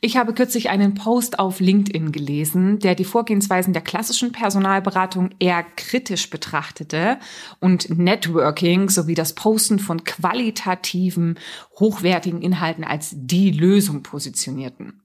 Ich 0.00 0.16
habe 0.16 0.32
kürzlich 0.32 0.70
einen 0.70 0.94
Post 0.94 1.40
auf 1.40 1.58
LinkedIn 1.58 2.12
gelesen, 2.12 2.78
der 2.78 2.94
die 2.94 3.04
Vorgehensweisen 3.04 3.72
der 3.72 3.82
klassischen 3.82 4.30
Personalberatung 4.30 5.30
eher 5.40 5.64
kritisch 5.64 6.30
betrachtete 6.30 7.18
und 7.58 7.90
Networking 7.98 8.90
sowie 8.90 9.16
das 9.16 9.34
Posten 9.34 9.80
von 9.80 10.04
qualitativen, 10.04 11.36
hochwertigen 11.80 12.42
Inhalten 12.42 12.84
als 12.84 13.10
die 13.12 13.50
Lösung 13.50 14.04
positionierten. 14.04 15.02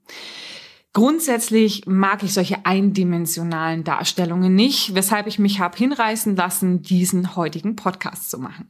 Grundsätzlich 0.93 1.87
mag 1.87 2.21
ich 2.21 2.35
solche 2.35 2.63
eindimensionalen 2.67 3.83
Darstellungen 3.83 4.53
nicht, 4.53 4.93
weshalb 4.93 5.25
ich 5.25 5.39
mich 5.39 5.59
habe 5.59 5.75
hinreißen 5.75 6.35
lassen, 6.35 6.83
diesen 6.83 7.35
heutigen 7.35 7.75
Podcast 7.75 8.29
zu 8.29 8.37
machen. 8.37 8.69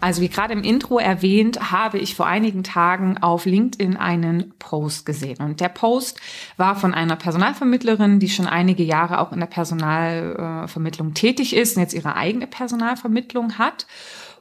Also 0.00 0.22
wie 0.22 0.28
gerade 0.28 0.54
im 0.54 0.62
Intro 0.62 0.98
erwähnt, 0.98 1.70
habe 1.70 1.98
ich 1.98 2.14
vor 2.14 2.26
einigen 2.26 2.64
Tagen 2.64 3.18
auf 3.18 3.44
LinkedIn 3.44 3.96
einen 3.96 4.54
Post 4.58 5.04
gesehen. 5.04 5.38
Und 5.38 5.60
der 5.60 5.68
Post 5.68 6.18
war 6.56 6.74
von 6.74 6.94
einer 6.94 7.16
Personalvermittlerin, 7.16 8.18
die 8.18 8.30
schon 8.30 8.46
einige 8.46 8.82
Jahre 8.82 9.20
auch 9.20 9.32
in 9.32 9.40
der 9.40 9.46
Personalvermittlung 9.46 11.14
tätig 11.14 11.54
ist 11.54 11.76
und 11.76 11.82
jetzt 11.82 11.94
ihre 11.94 12.16
eigene 12.16 12.46
Personalvermittlung 12.46 13.58
hat 13.58 13.86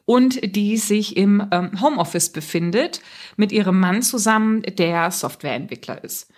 und 0.05 0.55
die 0.55 0.77
sich 0.77 1.17
im 1.17 1.47
ähm, 1.51 1.79
Homeoffice 1.81 2.29
befindet 2.29 3.01
mit 3.35 3.51
ihrem 3.51 3.79
Mann 3.79 4.01
zusammen, 4.01 4.63
der 4.63 5.11
Softwareentwickler 5.11 6.03
ist. 6.03 6.31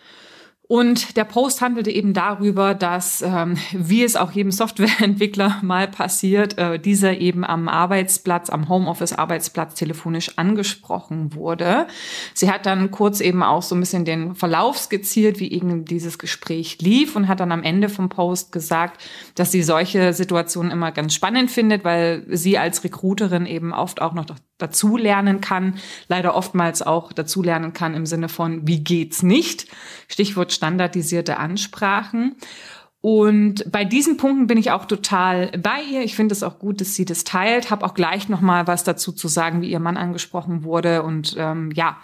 Und 0.72 1.18
der 1.18 1.26
Post 1.26 1.60
handelte 1.60 1.92
eben 1.92 2.14
darüber, 2.14 2.74
dass, 2.74 3.22
ähm, 3.22 3.58
wie 3.74 4.06
es 4.06 4.16
auch 4.16 4.32
jedem 4.32 4.54
Softwareentwickler 4.54 5.60
mal 5.62 5.90
passiert, 5.90 6.58
äh, 6.58 6.80
dieser 6.80 7.18
eben 7.18 7.44
am 7.44 7.68
Arbeitsplatz, 7.68 8.50
am 8.50 8.70
Homeoffice-Arbeitsplatz 8.70 9.76
telefonisch 9.76 10.38
angesprochen 10.38 11.36
wurde. 11.36 11.88
Sie 12.34 12.50
hat 12.50 12.66
dann 12.66 12.90
kurz 12.90 13.20
eben 13.20 13.44
auch 13.44 13.64
so 13.64 13.76
ein 13.76 13.82
bisschen 13.82 14.06
den 14.06 14.34
Verlauf 14.34 14.78
skizziert, 14.78 15.42
wie 15.42 15.52
eben 15.52 15.84
dieses 15.84 16.18
Gespräch 16.18 16.78
lief 16.80 17.18
und 17.18 17.28
hat 17.28 17.42
dann 17.42 17.52
am 17.52 17.64
Ende 17.64 17.90
vom 17.90 18.08
Post 18.08 18.54
gesagt, 18.54 19.04
dass 19.36 19.52
sie 19.52 19.64
solche 19.64 20.14
Situationen 20.14 20.72
immer 20.72 20.94
ganz 20.94 21.14
spannend 21.14 21.52
findet, 21.52 21.84
weil 21.84 22.24
sie 22.30 22.58
als 22.58 22.82
Recruiterin 22.86 23.46
eben 23.46 23.74
oft 23.74 24.02
auch 24.02 24.14
noch 24.14 24.26
dazulernen 24.58 25.42
kann, 25.42 25.80
leider 26.08 26.36
oftmals 26.36 26.82
auch 26.82 27.12
dazulernen 27.12 27.74
kann 27.74 27.94
im 27.94 28.06
Sinne 28.06 28.30
von, 28.30 28.66
wie 28.68 28.84
geht's 28.84 29.24
nicht? 29.24 29.68
Stichwort 30.08 30.52
standardisierte 30.62 31.38
Ansprachen. 31.38 32.36
Und 33.02 33.66
bei 33.72 33.84
diesen 33.84 34.18
Punkten 34.18 34.46
bin 34.46 34.60
ich 34.60 34.70
auch 34.70 34.86
total 34.86 35.48
bei 35.58 35.82
ihr. 35.92 36.04
Ich 36.04 36.16
finde 36.16 36.34
es 36.34 36.44
auch 36.44 36.60
gut, 36.60 36.82
dass 36.82 36.94
sie 36.94 37.04
das 37.04 37.24
teilt. 37.24 37.72
Habe 37.72 37.84
auch 37.84 37.96
gleich 37.96 38.30
noch 38.30 38.42
mal 38.42 38.68
was 38.68 38.84
dazu 38.84 39.12
zu 39.12 39.28
sagen, 39.28 39.64
wie 39.64 39.72
ihr 39.72 39.80
Mann 39.80 39.98
angesprochen 39.98 40.64
wurde 40.64 41.02
und 41.02 41.36
ähm, 41.36 41.72
ja, 41.74 41.98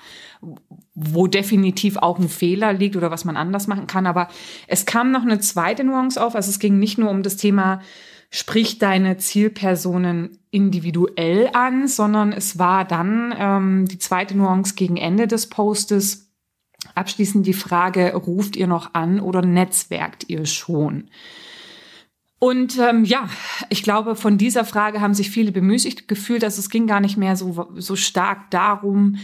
wo 0.95 1.27
definitiv 1.27 1.97
auch 1.97 2.17
ein 2.17 2.29
Fehler 2.29 2.73
liegt 2.73 2.95
oder 2.95 3.11
was 3.11 3.25
man 3.25 3.37
anders 3.37 3.67
machen 3.67 3.85
kann. 3.85 4.07
Aber 4.07 4.27
es 4.65 4.87
kam 4.87 5.11
noch 5.11 5.21
eine 5.21 5.39
zweite 5.39 5.83
Nuance 5.83 6.21
auf. 6.21 6.33
Also 6.33 6.49
es 6.49 6.57
ging 6.57 6.79
nicht 6.79 6.97
nur 6.97 7.11
um 7.11 7.21
das 7.21 7.37
Thema 7.37 7.81
sprich 8.29 8.77
deine 8.77 9.17
Zielpersonen 9.17 10.39
individuell 10.51 11.49
an, 11.53 11.87
sondern 11.87 12.33
es 12.33 12.59
war 12.59 12.85
dann 12.85 13.33
ähm, 13.37 13.85
die 13.87 13.99
zweite 13.99 14.35
Nuance 14.35 14.75
gegen 14.75 14.97
Ende 14.97 15.27
des 15.27 15.47
Postes 15.47 16.26
Abschließend 16.95 17.45
die 17.45 17.53
Frage, 17.53 18.13
ruft 18.13 18.55
ihr 18.55 18.67
noch 18.67 18.93
an 18.93 19.19
oder 19.19 19.41
netzwerkt 19.41 20.29
ihr 20.29 20.45
schon? 20.45 21.09
Und 22.39 22.77
ähm, 22.77 23.03
ja, 23.03 23.29
ich 23.69 23.81
glaube, 23.81 24.15
von 24.15 24.37
dieser 24.37 24.63
Frage 24.63 25.01
haben 25.01 25.15
sich 25.15 25.31
viele 25.31 25.51
bemüßigt 25.51 26.07
gefühlt, 26.07 26.43
dass 26.43 26.59
es 26.59 26.69
ging 26.69 26.85
gar 26.85 26.99
nicht 26.99 27.17
mehr 27.17 27.35
so, 27.35 27.67
so 27.75 27.95
stark 27.95 28.51
darum, 28.51 29.17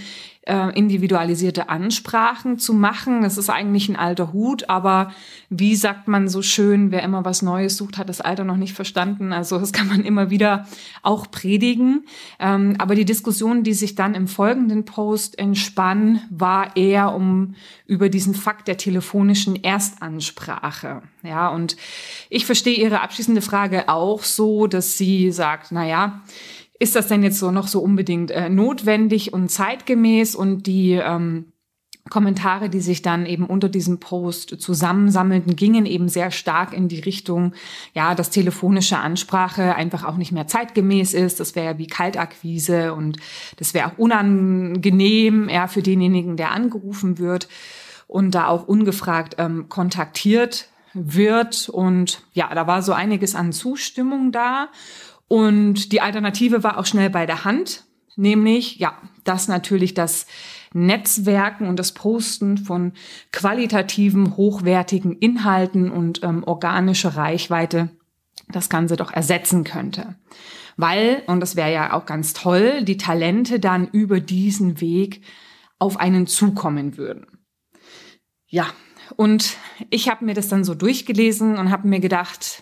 äh, 0.45 0.77
individualisierte 0.77 1.69
Ansprachen 1.69 2.59
zu 2.59 2.73
machen. 2.73 3.21
Das 3.21 3.37
ist 3.37 3.49
eigentlich 3.49 3.87
ein 3.87 3.95
alter 3.95 4.33
Hut, 4.33 4.69
aber 4.69 5.11
wie 5.49 5.75
sagt 5.75 6.07
man 6.07 6.27
so 6.27 6.41
schön, 6.41 6.91
wer 6.91 7.01
immer 7.03 7.23
was 7.23 7.41
Neues 7.41 7.77
sucht, 7.77 7.97
hat 7.97 8.09
das 8.09 8.19
Alter 8.19 8.43
noch 8.43 8.57
nicht 8.57 8.73
verstanden. 8.73 9.31
Also 9.31 9.57
das 9.57 9.71
kann 9.71 9.87
man 9.87 10.03
immer 10.03 10.29
wieder 10.29 10.67
auch 11.01 11.31
predigen. 11.31 12.05
Ähm, 12.39 12.75
aber 12.77 12.95
die 12.95 13.05
Diskussion, 13.05 13.63
die 13.63 13.73
sich 13.73 13.95
dann 13.95 14.15
im 14.15 14.27
folgenden 14.27 14.85
Post 14.85 15.39
entspann, 15.39 16.21
war 16.29 16.75
eher 16.75 17.13
um 17.13 17.55
über 17.85 18.09
diesen 18.09 18.33
Fakt 18.33 18.67
der 18.67 18.77
telefonischen 18.77 19.63
Erstansprache. 19.63 21.03
Ja, 21.23 21.49
und 21.49 21.77
ich 22.29 22.45
verstehe 22.45 22.75
Ihre 22.75 23.01
abschließende 23.01 23.41
Frage 23.41 23.87
auch 23.87 24.23
so, 24.23 24.67
dass 24.67 24.97
sie 24.97 25.31
sagt, 25.31 25.71
na 25.71 25.85
ja, 25.87 26.21
ist 26.79 26.95
das 26.95 27.07
denn 27.07 27.23
jetzt 27.23 27.39
so 27.39 27.51
noch 27.51 27.67
so 27.67 27.81
unbedingt 27.81 28.31
äh, 28.31 28.49
notwendig 28.49 29.33
und 29.33 29.49
zeitgemäß 29.49 30.35
und 30.35 30.67
die 30.67 30.93
ähm, 30.93 31.53
Kommentare, 32.09 32.69
die 32.69 32.81
sich 32.81 33.01
dann 33.01 33.25
eben 33.25 33.45
unter 33.45 33.69
diesem 33.69 33.99
Post 33.99 34.59
zusammensammelten, 34.59 35.55
gingen 35.55 35.85
eben 35.85 36.09
sehr 36.09 36.31
stark 36.31 36.73
in 36.73 36.89
die 36.89 36.99
Richtung, 36.99 37.53
ja, 37.93 38.13
dass 38.13 38.29
telefonische 38.29 38.97
Ansprache 38.97 39.75
einfach 39.75 40.03
auch 40.03 40.17
nicht 40.17 40.33
mehr 40.33 40.45
zeitgemäß 40.45 41.13
ist. 41.13 41.39
Das 41.39 41.55
wäre 41.55 41.65
ja 41.65 41.77
wie 41.77 41.87
Kaltakquise 41.87 42.93
und 42.93 43.17
das 43.57 43.73
wäre 43.73 43.87
auch 43.87 43.97
unangenehm, 43.97 45.47
ja, 45.47 45.67
für 45.67 45.81
denjenigen, 45.81 46.35
der 46.35 46.51
angerufen 46.51 47.19
wird 47.19 47.47
und 48.07 48.35
da 48.35 48.47
auch 48.47 48.67
ungefragt 48.67 49.35
ähm, 49.37 49.69
kontaktiert 49.69 50.67
wird. 50.93 51.69
Und 51.69 52.21
ja, 52.33 52.53
da 52.53 52.67
war 52.67 52.81
so 52.81 52.91
einiges 52.91 53.33
an 53.33 53.53
Zustimmung 53.53 54.33
da. 54.33 54.67
Und 55.33 55.91
die 55.91 55.99
Alternative 55.99 56.61
war 56.63 56.77
auch 56.77 56.85
schnell 56.85 57.09
bei 57.09 57.25
der 57.25 57.43
Hand, 57.43 57.85
nämlich, 58.15 58.77
ja, 58.77 58.95
dass 59.23 59.47
natürlich 59.47 59.95
das 59.95 60.27
Netzwerken 60.73 61.65
und 61.65 61.79
das 61.79 61.95
Posten 61.95 62.59
von 62.59 62.93
qualitativen, 63.31 64.37
hochwertigen 64.37 65.17
Inhalten 65.17 65.89
und 65.89 66.21
ähm, 66.21 66.43
organische 66.43 67.15
Reichweite 67.15 67.89
das 68.49 68.69
Ganze 68.69 68.95
doch 68.95 69.11
ersetzen 69.11 69.63
könnte. 69.63 70.13
Weil, 70.77 71.23
und 71.25 71.39
das 71.39 71.55
wäre 71.55 71.73
ja 71.73 71.93
auch 71.93 72.05
ganz 72.05 72.33
toll, 72.33 72.83
die 72.83 72.97
Talente 72.97 73.59
dann 73.59 73.87
über 73.87 74.19
diesen 74.19 74.81
Weg 74.81 75.23
auf 75.79 75.97
einen 75.97 76.27
zukommen 76.27 76.95
würden. 76.95 77.25
Ja, 78.45 78.67
und 79.15 79.57
ich 79.89 80.09
habe 80.09 80.25
mir 80.25 80.35
das 80.35 80.47
dann 80.47 80.63
so 80.63 80.75
durchgelesen 80.75 81.57
und 81.57 81.71
habe 81.71 81.87
mir 81.87 81.99
gedacht, 81.99 82.61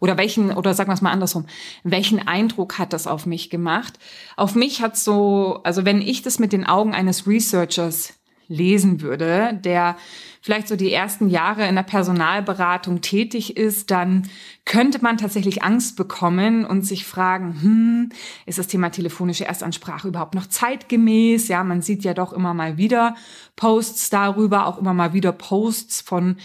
oder 0.00 0.16
welchen, 0.16 0.52
oder 0.52 0.74
sagen 0.74 0.90
wir 0.90 0.94
es 0.94 1.02
mal 1.02 1.12
andersrum, 1.12 1.46
welchen 1.84 2.26
Eindruck 2.26 2.78
hat 2.78 2.92
das 2.92 3.06
auf 3.06 3.26
mich 3.26 3.50
gemacht? 3.50 3.98
Auf 4.36 4.54
mich 4.54 4.82
hat 4.82 4.96
so, 4.96 5.60
also 5.64 5.84
wenn 5.84 6.00
ich 6.00 6.22
das 6.22 6.38
mit 6.38 6.52
den 6.52 6.66
Augen 6.66 6.94
eines 6.94 7.26
Researchers 7.26 8.14
lesen 8.48 9.00
würde, 9.00 9.58
der 9.64 9.96
vielleicht 10.42 10.66
so 10.66 10.74
die 10.74 10.92
ersten 10.92 11.28
Jahre 11.28 11.66
in 11.68 11.76
der 11.76 11.84
Personalberatung 11.84 13.00
tätig 13.00 13.56
ist, 13.56 13.90
dann 13.90 14.28
könnte 14.64 15.00
man 15.00 15.16
tatsächlich 15.16 15.62
Angst 15.62 15.96
bekommen 15.96 16.64
und 16.64 16.82
sich 16.82 17.06
fragen, 17.06 17.62
hm, 17.62 18.08
ist 18.44 18.58
das 18.58 18.66
Thema 18.66 18.90
telefonische 18.90 19.44
Erstansprache 19.44 20.08
überhaupt 20.08 20.34
noch 20.34 20.48
zeitgemäß? 20.48 21.46
Ja, 21.48 21.62
man 21.62 21.80
sieht 21.80 22.02
ja 22.02 22.12
doch 22.12 22.32
immer 22.32 22.54
mal 22.54 22.76
wieder 22.76 23.14
Posts 23.54 24.10
darüber, 24.10 24.66
auch 24.66 24.78
immer 24.78 24.94
mal 24.94 25.12
wieder 25.12 25.32
Posts 25.32 26.00
von 26.00 26.36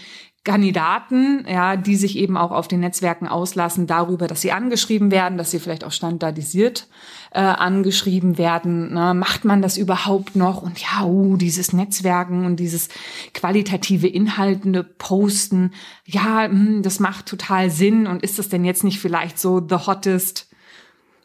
Kandidaten, 0.48 1.44
ja, 1.46 1.76
die 1.76 1.94
sich 1.94 2.16
eben 2.16 2.38
auch 2.38 2.52
auf 2.52 2.68
den 2.68 2.80
Netzwerken 2.80 3.28
auslassen 3.28 3.86
darüber, 3.86 4.26
dass 4.26 4.40
sie 4.40 4.50
angeschrieben 4.50 5.10
werden, 5.10 5.36
dass 5.36 5.50
sie 5.50 5.58
vielleicht 5.58 5.84
auch 5.84 5.92
standardisiert 5.92 6.88
äh, 7.32 7.40
angeschrieben 7.40 8.38
werden. 8.38 8.94
Ne? 8.94 9.12
Macht 9.12 9.44
man 9.44 9.60
das 9.60 9.76
überhaupt 9.76 10.36
noch? 10.36 10.62
Und 10.62 10.78
ja, 10.80 11.04
uh, 11.04 11.36
dieses 11.36 11.74
Netzwerken 11.74 12.46
und 12.46 12.56
dieses 12.56 12.88
qualitative 13.34 14.08
Inhaltende 14.08 14.84
Posten, 14.84 15.72
ja, 16.06 16.48
mh, 16.48 16.50
hm, 16.50 16.82
das 16.82 16.98
macht 16.98 17.26
total 17.26 17.68
Sinn. 17.68 18.06
Und 18.06 18.22
ist 18.22 18.38
das 18.38 18.48
denn 18.48 18.64
jetzt 18.64 18.84
nicht 18.84 19.00
vielleicht 19.00 19.38
so 19.38 19.60
the 19.60 19.76
hottest 19.86 20.48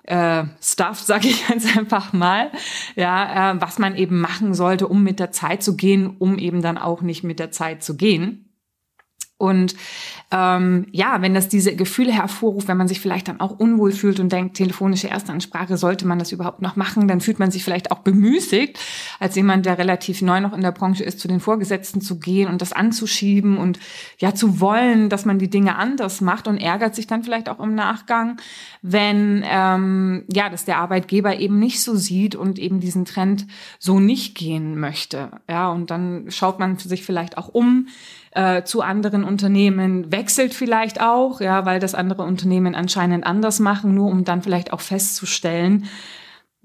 äh, 0.04 0.44
Stuff, 0.62 1.00
sage 1.02 1.30
ich 1.30 1.48
jetzt 1.48 1.78
einfach 1.78 2.12
mal, 2.12 2.52
ja, 2.98 3.54
äh, 3.54 3.62
was 3.62 3.80
man 3.80 3.96
eben 3.96 4.20
machen 4.20 4.54
sollte, 4.54 4.90
um 4.90 5.02
mit 5.02 5.22
der 5.22 5.32
Zeit 5.32 5.64
zu 5.64 5.78
gehen, 5.78 6.18
um 6.20 6.38
eben 6.38 6.62
dann 6.62 6.78
auch 6.78 7.02
nicht 7.02 7.24
mit 7.24 7.40
der 7.40 7.52
Zeit 7.52 7.86
zu 7.86 7.96
gehen. 7.96 8.43
Und 9.38 9.76
ähm, 10.32 10.86
ja, 10.92 11.22
wenn 11.22 11.34
das 11.34 11.50
diese 11.50 11.76
Gefühle 11.76 12.14
hervorruft, 12.14 12.68
wenn 12.68 12.78
man 12.78 12.88
sich 12.88 13.02
vielleicht 13.02 13.28
dann 13.28 13.42
auch 13.42 13.60
unwohl 13.60 13.92
fühlt 13.92 14.20
und 14.20 14.32
denkt, 14.32 14.56
telefonische 14.56 15.10
Erstansprache, 15.10 15.76
sollte 15.76 16.08
man 16.08 16.18
das 16.18 16.32
überhaupt 16.32 16.62
noch 16.62 16.76
machen, 16.76 17.08
dann 17.08 17.20
fühlt 17.20 17.40
man 17.40 17.52
sich 17.52 17.64
vielleicht 17.64 17.92
auch 17.92 18.00
bemüßigt, 18.00 18.80
als 19.20 19.36
jemand, 19.36 19.66
der 19.66 19.78
relativ 19.78 20.22
neu 20.22 20.40
noch 20.40 20.54
in 20.54 20.62
der 20.62 20.72
Branche 20.72 21.04
ist, 21.04 21.20
zu 21.20 21.28
den 21.28 21.40
Vorgesetzten 21.40 22.00
zu 22.00 22.20
gehen 22.20 22.48
und 22.48 22.62
das 22.62 22.72
anzuschieben 22.72 23.58
und 23.58 23.80
ja 24.18 24.34
zu 24.34 24.62
wollen, 24.62 25.10
dass 25.10 25.26
man 25.26 25.40
die 25.40 25.50
Dinge 25.50 25.76
anders 25.76 26.22
macht 26.22 26.48
und 26.48 26.58
ärgert 26.58 26.96
sich 26.96 27.08
dann 27.08 27.24
vielleicht 27.24 27.50
auch 27.50 27.60
im 27.60 27.76
Nachgang, 27.76 28.38
wenn 28.82 29.44
ähm, 29.46 30.24
ja, 30.32 30.50
dass 30.50 30.64
der 30.66 30.78
Arbeitgeber 30.78 31.38
eben 31.38 31.60
nicht 31.60 31.82
so 31.82 31.96
sieht 31.96 32.36
und 32.36 32.60
eben 32.60 32.80
diesen 32.80 33.06
Trend 33.06 33.46
so 33.78 34.00
nicht 34.00 34.36
gehen 34.36 34.80
möchte. 34.80 35.32
Ja, 35.50 35.70
und 35.70 35.92
dann 35.92 36.28
schaut 36.30 36.60
man 36.60 36.78
sich 36.78 37.04
vielleicht 37.04 37.38
auch 37.38 37.50
um 37.50 37.88
äh, 38.36 38.64
zu 38.64 38.82
anderen 38.82 39.24
Unternehmen, 39.24 40.12
wechselt 40.12 40.54
vielleicht 40.54 41.02
auch, 41.02 41.42
ja, 41.42 41.66
weil 41.66 41.80
das 41.80 41.96
andere 41.96 42.24
Unternehmen 42.24 42.76
anscheinend 42.76 43.26
anders 43.26 43.60
machen, 43.60 43.94
nur 43.94 44.10
um 44.10 44.24
dann 44.24 44.42
vielleicht 44.42 44.74
auch 44.74 44.82
festzustellen, 44.82 45.86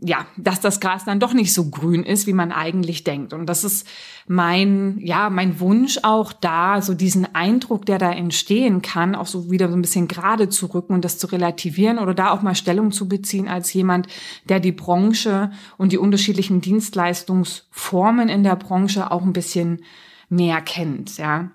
ja, 0.00 0.26
dass 0.36 0.60
das 0.60 0.78
Gras 0.78 1.04
dann 1.04 1.18
doch 1.18 1.34
nicht 1.34 1.52
so 1.52 1.70
grün 1.70 2.04
ist, 2.04 2.28
wie 2.28 2.32
man 2.32 2.52
eigentlich 2.52 3.02
denkt. 3.02 3.32
Und 3.32 3.46
das 3.46 3.64
ist 3.64 3.84
mein, 4.28 4.98
ja, 5.00 5.28
mein 5.28 5.58
Wunsch 5.58 5.98
auch 6.04 6.32
da, 6.32 6.80
so 6.80 6.94
diesen 6.94 7.34
Eindruck, 7.34 7.84
der 7.84 7.98
da 7.98 8.12
entstehen 8.12 8.80
kann, 8.80 9.16
auch 9.16 9.26
so 9.26 9.50
wieder 9.50 9.68
so 9.68 9.74
ein 9.74 9.82
bisschen 9.82 10.06
gerade 10.06 10.48
zu 10.48 10.66
rücken 10.66 10.94
und 10.94 11.04
das 11.04 11.18
zu 11.18 11.26
relativieren 11.26 11.98
oder 11.98 12.14
da 12.14 12.30
auch 12.30 12.42
mal 12.42 12.54
Stellung 12.54 12.92
zu 12.92 13.08
beziehen 13.08 13.48
als 13.48 13.72
jemand, 13.72 14.06
der 14.48 14.60
die 14.60 14.72
Branche 14.72 15.50
und 15.78 15.90
die 15.90 15.98
unterschiedlichen 15.98 16.60
Dienstleistungsformen 16.60 18.28
in 18.28 18.44
der 18.44 18.56
Branche 18.56 19.10
auch 19.10 19.22
ein 19.22 19.32
bisschen 19.32 19.82
mehr 20.28 20.60
kennt, 20.60 21.18
ja. 21.18 21.50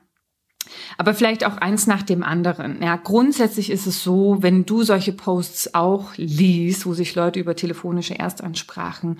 Aber 0.98 1.14
vielleicht 1.14 1.46
auch 1.46 1.58
eins 1.58 1.88
nach 1.88 2.04
dem 2.04 2.24
anderen. 2.24 2.82
Ja, 2.82 2.96
grundsätzlich 2.96 3.70
ist 3.70 3.88
es 3.88 4.04
so, 4.04 4.38
wenn 4.42 4.66
du 4.66 4.84
solche 4.84 5.14
Posts 5.14 5.76
auch 5.76 6.12
liest, 6.18 6.86
wo 6.86 6.94
sich 6.94 7.16
Leute 7.16 7.40
über 7.40 7.56
telefonische 7.56 8.18
Erstansprachen 8.18 9.20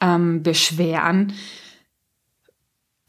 ähm, 0.00 0.42
beschweren, 0.42 1.32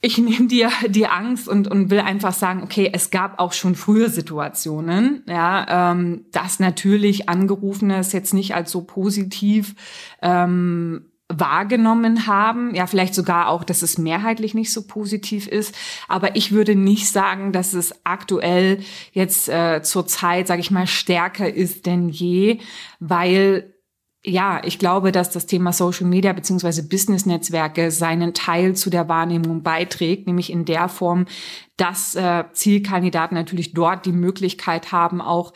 ich 0.03 0.17
nehme 0.19 0.47
dir 0.47 0.69
die 0.87 1.07
Angst 1.07 1.47
und, 1.47 1.67
und 1.67 1.89
will 1.89 2.01
einfach 2.01 2.33
sagen, 2.33 2.61
okay, 2.61 2.89
es 2.93 3.09
gab 3.09 3.39
auch 3.39 3.53
schon 3.53 3.73
frühe 3.73 4.09
Situationen, 4.09 5.23
ja, 5.27 5.91
ähm, 5.91 6.25
dass 6.31 6.59
natürlich 6.59 7.29
Angerufenes 7.29 8.11
jetzt 8.11 8.33
nicht 8.33 8.53
als 8.53 8.69
so 8.69 8.81
positiv 8.81 9.75
ähm, 10.21 11.05
wahrgenommen 11.39 12.27
haben. 12.27 12.73
Ja, 12.75 12.87
vielleicht 12.87 13.15
sogar 13.15 13.49
auch, 13.49 13.63
dass 13.63 13.81
es 13.81 13.97
mehrheitlich 13.97 14.53
nicht 14.53 14.71
so 14.71 14.85
positiv 14.87 15.47
ist. 15.47 15.75
Aber 16.07 16.35
ich 16.35 16.51
würde 16.51 16.75
nicht 16.75 17.09
sagen, 17.09 17.51
dass 17.51 17.73
es 17.73 18.05
aktuell 18.05 18.79
jetzt 19.11 19.49
äh, 19.49 19.81
zur 19.83 20.07
Zeit, 20.07 20.47
sage 20.47 20.61
ich 20.61 20.71
mal, 20.71 20.87
stärker 20.87 21.51
ist 21.51 21.85
denn 21.85 22.09
je, 22.09 22.59
weil 22.99 23.73
ja, 24.25 24.61
ich 24.63 24.79
glaube, 24.79 25.11
dass 25.11 25.31
das 25.31 25.47
Thema 25.47 25.73
Social 25.73 26.07
Media 26.07 26.31
beziehungsweise 26.31 26.87
Business-Netzwerke 26.87 27.91
seinen 27.91 28.33
Teil 28.33 28.73
zu 28.73 28.89
der 28.89 29.09
Wahrnehmung 29.09 29.63
beiträgt, 29.63 30.27
nämlich 30.27 30.49
in 30.49 30.63
der 30.63 30.87
Form, 30.87 31.25
dass 31.75 32.15
äh, 32.15 32.45
Zielkandidaten 32.53 33.35
natürlich 33.35 33.73
dort 33.73 34.05
die 34.05 34.13
Möglichkeit 34.13 34.93
haben, 34.93 35.19
auch 35.19 35.53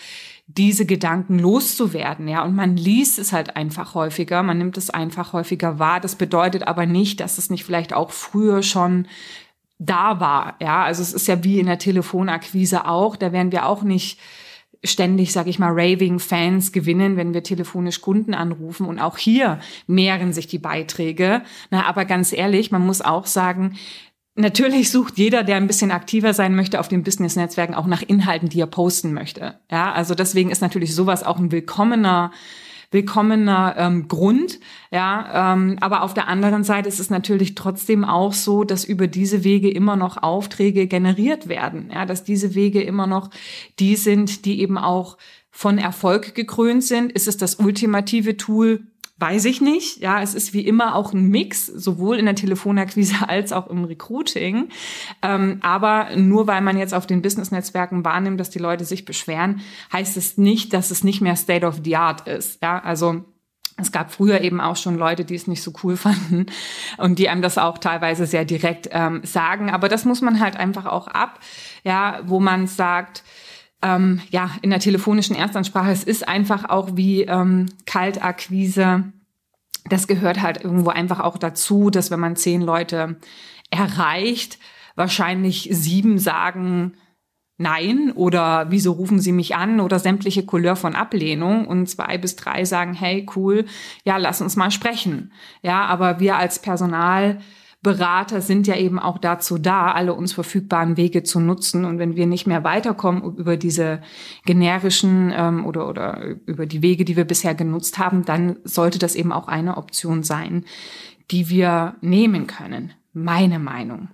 diese 0.47 0.85
Gedanken 0.85 1.39
loszuwerden, 1.39 2.27
ja. 2.27 2.43
Und 2.43 2.55
man 2.55 2.77
liest 2.77 3.19
es 3.19 3.33
halt 3.33 3.55
einfach 3.57 3.93
häufiger, 3.95 4.43
man 4.43 4.57
nimmt 4.57 4.77
es 4.77 4.89
einfach 4.89 5.33
häufiger 5.33 5.77
wahr. 5.77 5.99
Das 5.99 6.15
bedeutet 6.15 6.67
aber 6.67 6.85
nicht, 6.85 7.19
dass 7.19 7.37
es 7.37 7.49
nicht 7.49 7.65
vielleicht 7.65 7.93
auch 7.93 8.11
früher 8.11 8.63
schon 8.63 9.07
da 9.77 10.19
war, 10.19 10.55
ja. 10.61 10.83
Also 10.83 11.01
es 11.01 11.13
ist 11.13 11.27
ja 11.27 11.43
wie 11.43 11.59
in 11.59 11.67
der 11.67 11.79
Telefonakquise 11.79 12.85
auch, 12.85 13.17
da 13.17 13.31
werden 13.33 13.51
wir 13.51 13.65
auch 13.65 13.83
nicht 13.83 14.19
ständig, 14.83 15.33
sage 15.33 15.49
ich 15.49 15.59
mal, 15.59 15.71
raving 15.71 16.19
Fans 16.19 16.71
gewinnen, 16.71 17.17
wenn 17.17 17.33
wir 17.33 17.43
telefonisch 17.43 18.01
Kunden 18.01 18.33
anrufen. 18.33 18.85
Und 18.85 18.99
auch 18.99 19.17
hier 19.17 19.59
mehren 19.87 20.33
sich 20.33 20.47
die 20.47 20.59
Beiträge. 20.59 21.41
Na, 21.71 21.85
aber 21.85 22.05
ganz 22.05 22.31
ehrlich, 22.31 22.71
man 22.71 22.85
muss 22.85 23.01
auch 23.01 23.25
sagen, 23.25 23.75
Natürlich 24.39 24.91
sucht 24.91 25.17
jeder, 25.17 25.43
der 25.43 25.55
ein 25.55 25.65
bisschen 25.65 25.89
aktiver 25.89 26.31
sein 26.31 26.55
möchte 26.55 26.79
auf 26.79 26.87
den 26.87 27.01
Business-Netzwerken, 27.01 27.73
auch 27.73 27.87
nach 27.87 28.03
Inhalten, 28.03 28.49
die 28.49 28.59
er 28.59 28.67
posten 28.67 29.11
möchte. 29.11 29.59
Ja, 29.71 29.91
also 29.91 30.13
deswegen 30.13 30.51
ist 30.51 30.61
natürlich 30.61 30.93
sowas 30.93 31.23
auch 31.23 31.39
ein 31.39 31.51
willkommener, 31.51 32.31
willkommener 32.91 33.73
ähm, 33.79 34.07
Grund. 34.07 34.59
Ja, 34.91 35.53
ähm, 35.53 35.77
aber 35.81 36.03
auf 36.03 36.13
der 36.13 36.27
anderen 36.27 36.63
Seite 36.63 36.87
ist 36.87 36.99
es 36.99 37.09
natürlich 37.09 37.55
trotzdem 37.55 38.05
auch 38.05 38.31
so, 38.31 38.63
dass 38.63 38.85
über 38.85 39.07
diese 39.07 39.43
Wege 39.43 39.71
immer 39.71 39.95
noch 39.95 40.21
Aufträge 40.21 40.85
generiert 40.85 41.47
werden. 41.49 41.89
Ja, 41.91 42.05
dass 42.05 42.23
diese 42.23 42.53
Wege 42.53 42.83
immer 42.83 43.07
noch 43.07 43.31
die 43.79 43.95
sind, 43.95 44.45
die 44.45 44.61
eben 44.61 44.77
auch 44.77 45.17
von 45.49 45.79
Erfolg 45.79 46.35
gekrönt 46.35 46.83
sind. 46.83 47.11
Ist 47.11 47.27
es 47.27 47.37
das 47.37 47.55
ultimative 47.55 48.37
Tool? 48.37 48.85
Weiß 49.19 49.45
ich 49.45 49.61
nicht. 49.61 49.99
Ja, 49.99 50.21
es 50.21 50.35
ist 50.35 50.53
wie 50.53 50.61
immer 50.61 50.93
auch 50.93 51.11
ein 51.11 51.29
Mix, 51.29 51.65
sowohl 51.65 52.17
in 52.17 52.25
der 52.25 52.35
Telefonakquise 52.35 53.15
als 53.27 53.51
auch 53.51 53.67
im 53.67 53.83
Recruiting. 53.83 54.69
Ähm, 55.23 55.57
aber 55.61 56.15
nur 56.15 56.45
weil 56.45 56.61
man 56.61 56.77
jetzt 56.77 56.93
auf 56.93 57.07
den 57.07 57.23
Business-Netzwerken 57.23 58.05
wahrnimmt, 58.05 58.39
dass 58.39 58.51
die 58.51 58.59
Leute 58.59 58.85
sich 58.85 59.05
beschweren, 59.05 59.61
heißt 59.91 60.17
es 60.17 60.37
nicht, 60.37 60.71
dass 60.73 60.91
es 60.91 61.03
nicht 61.03 61.21
mehr 61.21 61.35
State 61.35 61.65
of 61.65 61.81
the 61.83 61.95
Art 61.95 62.27
ist. 62.27 62.61
Ja, 62.61 62.79
also 62.79 63.23
es 63.75 63.91
gab 63.91 64.11
früher 64.11 64.41
eben 64.41 64.59
auch 64.61 64.75
schon 64.75 64.97
Leute, 64.97 65.25
die 65.25 65.35
es 65.35 65.47
nicht 65.47 65.63
so 65.63 65.73
cool 65.83 65.97
fanden 65.97 66.45
und 66.97 67.17
die 67.17 67.29
einem 67.29 67.41
das 67.41 67.57
auch 67.57 67.79
teilweise 67.79 68.27
sehr 68.27 68.45
direkt 68.45 68.89
ähm, 68.91 69.21
sagen. 69.23 69.71
Aber 69.71 69.89
das 69.89 70.05
muss 70.05 70.21
man 70.21 70.39
halt 70.39 70.57
einfach 70.57 70.85
auch 70.85 71.07
ab, 71.07 71.39
ja, 71.83 72.21
wo 72.25 72.39
man 72.39 72.67
sagt, 72.67 73.23
ähm, 73.81 74.21
ja, 74.29 74.51
in 74.61 74.69
der 74.69 74.79
telefonischen 74.79 75.35
Erstansprache, 75.35 75.91
es 75.91 76.03
ist 76.03 76.27
einfach 76.27 76.69
auch 76.69 76.91
wie 76.93 77.23
ähm, 77.23 77.67
Kaltakquise. 77.85 79.11
Das 79.85 80.07
gehört 80.07 80.41
halt 80.41 80.63
irgendwo 80.63 80.89
einfach 80.89 81.19
auch 81.19 81.37
dazu, 81.37 81.89
dass 81.89 82.11
wenn 82.11 82.19
man 82.19 82.35
zehn 82.35 82.61
Leute 82.61 83.17
erreicht, 83.69 84.57
wahrscheinlich 84.95 85.69
sieben 85.71 86.17
sagen, 86.17 86.93
Nein 87.59 88.11
oder 88.11 88.67
wieso 88.69 88.91
rufen 88.91 89.19
Sie 89.19 89.31
mich 89.31 89.55
an 89.55 89.79
oder 89.79 89.97
sämtliche 89.97 90.45
Couleur 90.45 90.75
von 90.75 90.93
Ablehnung 90.93 91.65
und 91.65 91.87
zwei 91.87 92.19
bis 92.19 92.35
drei 92.35 92.65
sagen, 92.65 92.93
hey, 92.93 93.25
cool, 93.35 93.65
ja, 94.03 94.17
lass 94.17 94.41
uns 94.41 94.55
mal 94.55 94.69
sprechen. 94.69 95.33
Ja, 95.63 95.85
aber 95.85 96.19
wir 96.19 96.35
als 96.35 96.59
Personal 96.59 97.39
Berater 97.83 98.41
sind 98.41 98.65
ja 98.65 98.75
eben 98.75 98.97
auch 98.97 99.19
dazu 99.19 99.57
da, 99.57 99.91
alle 99.91 100.13
uns 100.13 100.33
verfügbaren 100.33 100.97
Wege 100.97 101.23
zu 101.23 101.39
nutzen. 101.39 101.85
Und 101.85 101.99
wenn 101.99 102.15
wir 102.15 102.25
nicht 102.25 102.47
mehr 102.47 102.63
weiterkommen 102.63 103.23
über 103.37 103.55
diese 103.55 104.01
generischen 104.45 105.31
ähm, 105.35 105.65
oder, 105.65 105.87
oder 105.87 106.35
über 106.45 106.65
die 106.65 106.81
Wege, 106.81 107.05
die 107.05 107.15
wir 107.15 107.25
bisher 107.25 107.53
genutzt 107.53 107.99
haben, 107.99 108.25
dann 108.25 108.57
sollte 108.63 108.97
das 108.97 109.15
eben 109.15 109.31
auch 109.31 109.47
eine 109.47 109.77
Option 109.77 110.23
sein, 110.23 110.65
die 111.29 111.49
wir 111.49 111.95
nehmen 112.01 112.47
können. 112.47 112.93
Meine 113.13 113.59
Meinung. 113.59 114.09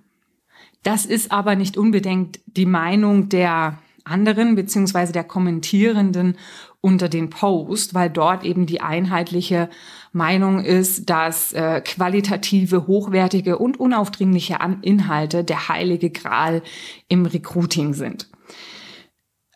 Das 0.83 1.05
ist 1.05 1.31
aber 1.31 1.55
nicht 1.55 1.77
unbedingt 1.77 2.41
die 2.45 2.65
Meinung 2.65 3.29
der 3.29 3.79
anderen 4.03 4.55
beziehungsweise 4.55 5.13
der 5.13 5.23
Kommentierenden 5.23 6.37
unter 6.83 7.07
den 7.07 7.29
Post, 7.29 7.93
weil 7.93 8.09
dort 8.09 8.43
eben 8.43 8.65
die 8.65 8.81
einheitliche 8.81 9.69
Meinung 10.11 10.59
ist, 10.59 11.09
dass 11.09 11.53
äh, 11.53 11.79
qualitative, 11.79 12.87
hochwertige 12.87 13.57
und 13.57 13.79
unaufdringliche 13.79 14.57
Inhalte 14.81 15.45
der 15.45 15.69
heilige 15.69 16.09
Gral 16.09 16.61
im 17.07 17.25
Recruiting 17.25 17.93
sind. 17.93 18.29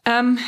Ähm, 0.05 0.39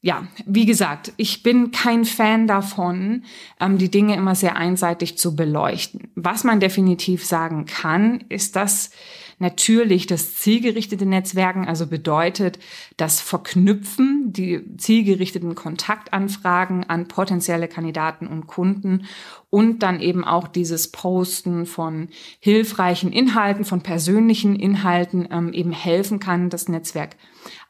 ja, 0.00 0.28
wie 0.46 0.64
gesagt, 0.64 1.12
ich 1.16 1.42
bin 1.42 1.72
kein 1.72 2.04
Fan 2.04 2.46
davon, 2.46 3.24
ähm, 3.58 3.76
die 3.76 3.90
Dinge 3.90 4.14
immer 4.14 4.36
sehr 4.36 4.54
einseitig 4.54 5.18
zu 5.18 5.34
beleuchten. 5.34 6.12
Was 6.14 6.44
man 6.44 6.60
definitiv 6.60 7.26
sagen 7.26 7.66
kann, 7.66 8.24
ist, 8.28 8.54
dass 8.54 8.92
natürlich 9.38 10.06
das 10.06 10.34
zielgerichtete 10.36 11.06
Netzwerken, 11.06 11.66
also 11.66 11.86
bedeutet 11.86 12.58
das 12.96 13.20
Verknüpfen, 13.20 14.32
die 14.32 14.64
zielgerichteten 14.76 15.54
Kontaktanfragen 15.54 16.88
an 16.88 17.08
potenzielle 17.08 17.68
Kandidaten 17.68 18.26
und 18.26 18.46
Kunden 18.46 19.06
und 19.50 19.82
dann 19.82 20.00
eben 20.00 20.24
auch 20.24 20.48
dieses 20.48 20.90
Posten 20.90 21.66
von 21.66 22.08
hilfreichen 22.40 23.12
Inhalten, 23.12 23.64
von 23.64 23.82
persönlichen 23.82 24.56
Inhalten 24.56 25.28
ähm, 25.30 25.52
eben 25.52 25.72
helfen 25.72 26.18
kann, 26.18 26.50
das 26.50 26.68
Netzwerk 26.68 27.16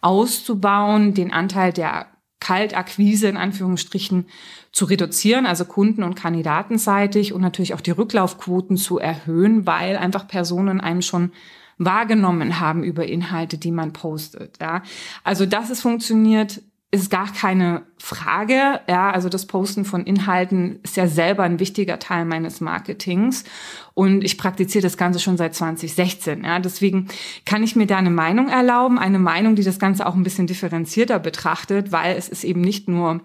auszubauen, 0.01 1.15
den 1.15 1.33
Anteil 1.33 1.73
der 1.73 2.07
Kaltakquise 2.41 3.29
in 3.29 3.37
Anführungsstrichen 3.37 4.27
zu 4.73 4.85
reduzieren, 4.85 5.45
also 5.45 5.65
Kunden- 5.65 6.03
und 6.03 6.15
Kandidatenseitig 6.15 7.33
und 7.33 7.41
natürlich 7.41 7.75
auch 7.75 7.81
die 7.81 7.91
Rücklaufquoten 7.91 8.77
zu 8.77 8.99
erhöhen, 8.99 9.67
weil 9.67 9.97
einfach 9.97 10.29
Personen 10.29 10.81
einem 10.81 11.03
schon 11.03 11.33
wahrgenommen 11.79 12.61
haben 12.61 12.83
über 12.83 13.07
Inhalte, 13.07 13.57
die 13.57 13.71
man 13.71 13.93
postet. 13.93 14.59
Ja. 14.61 14.83
Also 15.25 15.47
dass 15.47 15.71
es 15.71 15.81
funktioniert, 15.81 16.61
ist 16.91 17.11
gar 17.11 17.31
keine 17.31 17.83
Frage. 17.99 18.81
Ja, 18.89 19.11
also 19.11 19.29
das 19.29 19.47
Posten 19.47 19.85
von 19.85 20.05
Inhalten 20.05 20.81
ist 20.83 20.97
ja 20.97 21.07
selber 21.07 21.43
ein 21.43 21.61
wichtiger 21.61 21.99
Teil 21.99 22.25
meines 22.25 22.61
Marketings. 22.63 23.45
Und 23.93 24.25
ich 24.25 24.39
praktiziere 24.39 24.83
das 24.83 24.97
Ganze 24.97 25.21
schon 25.21 25.37
seit 25.37 25.55
2016. 25.55 26.45
Ja, 26.45 26.59
deswegen 26.61 27.09
kann 27.45 27.63
ich 27.63 27.77
mir 27.77 27.87
da 27.87 27.99
eine 27.99 28.11
Meinung 28.11 28.49
erlauben. 28.49 28.99
Eine 28.99 29.19
Meinung, 29.19 29.55
die 29.55 29.65
das 29.65 29.79
Ganze 29.79 30.07
auch 30.07 30.15
ein 30.15 30.23
bisschen 30.23 30.47
differenzierter 30.47 31.19
betrachtet, 31.19 31.93
weil 31.93 32.17
es 32.17 32.29
ist 32.29 32.45
eben 32.45 32.63
nicht 32.63 32.89
nur 32.89 33.21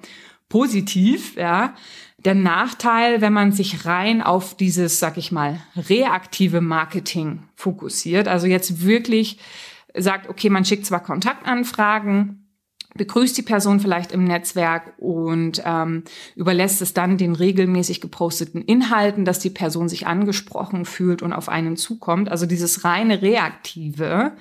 positiv, 0.49 1.37
ja. 1.37 1.73
Der 2.25 2.35
Nachteil, 2.35 3.21
wenn 3.21 3.33
man 3.33 3.51
sich 3.51 3.85
rein 3.85 4.21
auf 4.21 4.55
dieses, 4.55 4.99
sag 4.99 5.17
ich 5.17 5.31
mal, 5.31 5.59
reaktive 5.75 6.61
Marketing 6.61 7.43
fokussiert, 7.55 8.27
also 8.27 8.47
jetzt 8.47 8.85
wirklich 8.85 9.39
sagt, 9.95 10.29
okay, 10.29 10.49
man 10.49 10.65
schickt 10.65 10.85
zwar 10.85 11.03
Kontaktanfragen, 11.03 12.43
begrüßt 12.95 13.37
die 13.37 13.43
Person 13.43 13.79
vielleicht 13.79 14.11
im 14.11 14.23
Netzwerk 14.23 14.93
und 14.97 15.61
ähm, 15.65 16.03
überlässt 16.35 16.81
es 16.81 16.93
dann 16.93 17.17
den 17.17 17.35
regelmäßig 17.35 18.01
geposteten 18.01 18.61
Inhalten, 18.61 19.25
dass 19.25 19.39
die 19.39 19.49
Person 19.49 19.89
sich 19.89 20.07
angesprochen 20.07 20.85
fühlt 20.85 21.21
und 21.21 21.33
auf 21.33 21.49
einen 21.49 21.75
zukommt. 21.75 22.29
Also 22.29 22.45
dieses 22.45 22.83
reine 22.83 23.21
Reaktive, 23.21 24.33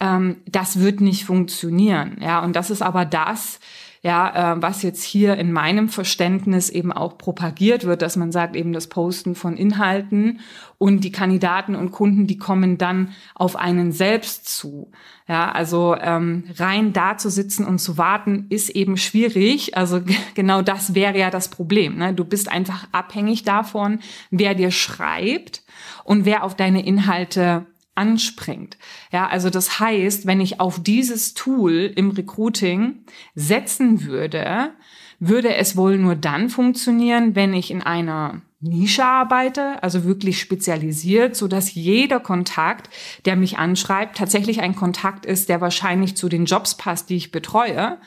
ähm, 0.00 0.36
das 0.46 0.80
wird 0.80 1.00
nicht 1.00 1.24
funktionieren. 1.24 2.18
Ja, 2.20 2.42
und 2.42 2.56
das 2.56 2.70
ist 2.70 2.82
aber 2.82 3.04
das, 3.04 3.60
ja, 4.02 4.54
äh, 4.54 4.62
was 4.62 4.82
jetzt 4.82 5.02
hier 5.02 5.36
in 5.36 5.52
meinem 5.52 5.88
Verständnis 5.88 6.70
eben 6.70 6.92
auch 6.92 7.18
propagiert 7.18 7.84
wird, 7.84 8.02
dass 8.02 8.16
man 8.16 8.30
sagt, 8.30 8.54
eben 8.54 8.72
das 8.72 8.86
Posten 8.86 9.34
von 9.34 9.56
Inhalten 9.56 10.40
und 10.78 11.02
die 11.02 11.10
Kandidaten 11.12 11.74
und 11.74 11.90
Kunden, 11.90 12.26
die 12.26 12.38
kommen 12.38 12.78
dann 12.78 13.10
auf 13.34 13.56
einen 13.56 13.92
selbst 13.92 14.46
zu. 14.46 14.92
Ja, 15.26 15.50
also 15.50 15.96
ähm, 16.00 16.44
rein 16.56 16.92
da 16.92 17.18
zu 17.18 17.28
sitzen 17.28 17.66
und 17.66 17.80
zu 17.80 17.98
warten, 17.98 18.46
ist 18.48 18.70
eben 18.70 18.96
schwierig. 18.96 19.76
Also 19.76 20.00
genau 20.34 20.62
das 20.62 20.94
wäre 20.94 21.18
ja 21.18 21.30
das 21.30 21.48
Problem. 21.48 21.96
Ne? 21.96 22.14
Du 22.14 22.24
bist 22.24 22.50
einfach 22.50 22.86
abhängig 22.92 23.42
davon, 23.42 23.98
wer 24.30 24.54
dir 24.54 24.70
schreibt 24.70 25.62
und 26.04 26.24
wer 26.24 26.44
auf 26.44 26.54
deine 26.54 26.86
Inhalte 26.86 27.66
anspringt. 27.98 28.78
Ja, 29.12 29.26
also 29.26 29.50
das 29.50 29.80
heißt, 29.80 30.26
wenn 30.26 30.40
ich 30.40 30.60
auf 30.60 30.82
dieses 30.82 31.34
Tool 31.34 31.92
im 31.94 32.10
Recruiting 32.10 33.04
setzen 33.34 34.04
würde, 34.04 34.70
würde 35.18 35.56
es 35.56 35.76
wohl 35.76 35.98
nur 35.98 36.14
dann 36.14 36.48
funktionieren, 36.48 37.34
wenn 37.34 37.52
ich 37.52 37.72
in 37.72 37.82
einer 37.82 38.40
Nische 38.60 39.04
arbeite, 39.04 39.82
also 39.82 40.04
wirklich 40.04 40.40
spezialisiert, 40.40 41.36
so 41.36 41.48
dass 41.48 41.74
jeder 41.74 42.20
Kontakt, 42.20 42.88
der 43.24 43.36
mich 43.36 43.58
anschreibt, 43.58 44.16
tatsächlich 44.16 44.60
ein 44.60 44.76
Kontakt 44.76 45.26
ist, 45.26 45.48
der 45.48 45.60
wahrscheinlich 45.60 46.16
zu 46.16 46.28
den 46.28 46.44
Jobs 46.44 46.76
passt, 46.76 47.10
die 47.10 47.16
ich 47.16 47.32
betreue. 47.32 47.98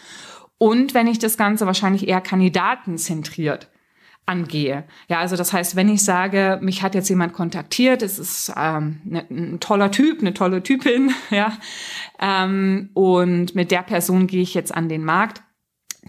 Und 0.57 0.93
wenn 0.93 1.07
ich 1.07 1.19
das 1.19 1.37
Ganze 1.37 1.65
wahrscheinlich 1.65 2.07
eher 2.07 2.21
kandidatenzentriert 2.21 3.69
angehe. 4.25 4.85
Ja, 5.07 5.19
also 5.19 5.35
das 5.35 5.51
heißt, 5.51 5.75
wenn 5.75 5.89
ich 5.89 6.03
sage, 6.03 6.59
mich 6.61 6.83
hat 6.83 6.95
jetzt 6.95 7.09
jemand 7.09 7.33
kontaktiert, 7.33 8.01
es 8.01 8.19
ist 8.19 8.53
ähm, 8.55 9.01
ne, 9.03 9.25
ein 9.29 9.59
toller 9.59 9.91
Typ, 9.91 10.21
eine 10.21 10.33
tolle 10.33 10.63
Typin, 10.63 11.11
ja, 11.29 11.57
ähm, 12.19 12.89
und 12.93 13.55
mit 13.55 13.71
der 13.71 13.83
Person 13.83 14.27
gehe 14.27 14.41
ich 14.41 14.53
jetzt 14.53 14.73
an 14.73 14.89
den 14.89 15.03
Markt, 15.03 15.41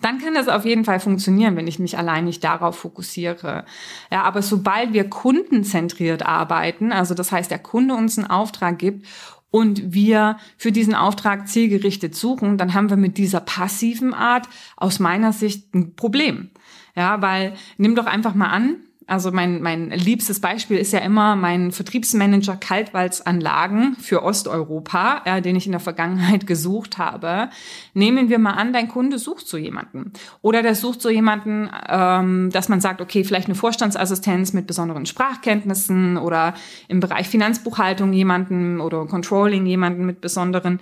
dann 0.01 0.19
kann 0.19 0.35
das 0.35 0.49
auf 0.49 0.65
jeden 0.65 0.85
Fall 0.85 1.01
funktionieren, 1.01 1.57
wenn 1.57 1.67
ich 1.67 1.79
mich 1.79 1.99
allein 1.99 2.25
nicht 2.25 2.43
darauf 2.43 2.79
fokussiere. 2.79 3.67
Ja, 4.11 4.23
aber 4.23 4.41
sobald 4.41 4.95
wir 4.95 5.09
kundenzentriert 5.11 6.25
arbeiten, 6.25 6.93
also 6.93 7.15
das 7.15 7.31
heißt, 7.31 7.51
der 7.51 7.59
Kunde 7.59 7.95
uns 7.95 8.17
einen 8.17 8.31
Auftrag 8.31 8.79
gibt 8.79 9.07
und 9.51 9.93
wir 9.93 10.39
für 10.57 10.73
diesen 10.73 10.95
Auftrag 10.95 11.47
zielgerichtet 11.47 12.15
suchen, 12.15 12.57
dann 12.57 12.73
haben 12.73 12.89
wir 12.89 12.97
mit 12.97 13.19
dieser 13.19 13.41
passiven 13.41 14.15
Art 14.15 14.49
aus 14.77 14.99
meiner 14.99 15.33
Sicht 15.33 15.75
ein 15.75 15.95
Problem. 15.95 16.51
Ja, 16.95 17.23
weil 17.23 17.55
nimm 17.79 17.95
doch 17.95 18.07
einfach 18.07 18.35
mal 18.35 18.49
an, 18.49 18.77
also 19.07 19.31
mein, 19.33 19.63
mein 19.63 19.91
liebstes 19.91 20.41
Beispiel 20.41 20.79
ist 20.79 20.93
ja 20.93 21.01
immer 21.01 21.37
mein 21.37 21.73
Vertriebsmanager 21.73 22.57
Kaltwalzanlagen 22.57 23.97
für 23.97 24.23
Osteuropa, 24.23 25.23
ja, 25.27 25.41
den 25.41 25.57
ich 25.57 25.67
in 25.67 25.73
der 25.73 25.81
Vergangenheit 25.81 26.47
gesucht 26.47 26.99
habe. 26.99 27.51
Nehmen 27.95 28.29
wir 28.29 28.39
mal 28.39 28.53
an, 28.53 28.73
dein 28.73 28.89
Kunde 28.89 29.19
sucht 29.19 29.47
so 29.49 29.57
jemanden. 29.57 30.13
Oder 30.41 30.63
der 30.63 30.75
sucht 30.75 31.03
so 31.03 31.11
jemanden, 31.11 31.69
ähm, 31.89 32.51
dass 32.53 32.69
man 32.69 32.81
sagt, 32.81 33.01
okay, 33.01 33.25
vielleicht 33.25 33.49
eine 33.49 33.55
Vorstandsassistenz 33.55 34.53
mit 34.53 34.67
besonderen 34.67 35.07
Sprachkenntnissen 35.07 36.17
oder 36.17 36.55
im 36.89 37.01
Bereich 37.01 37.29
Finanzbuchhaltung 37.29 38.13
jemanden 38.13 38.81
oder 38.81 39.07
Controlling 39.07 39.67
jemanden 39.67 40.07
mit 40.07 40.21
besonderen 40.21 40.81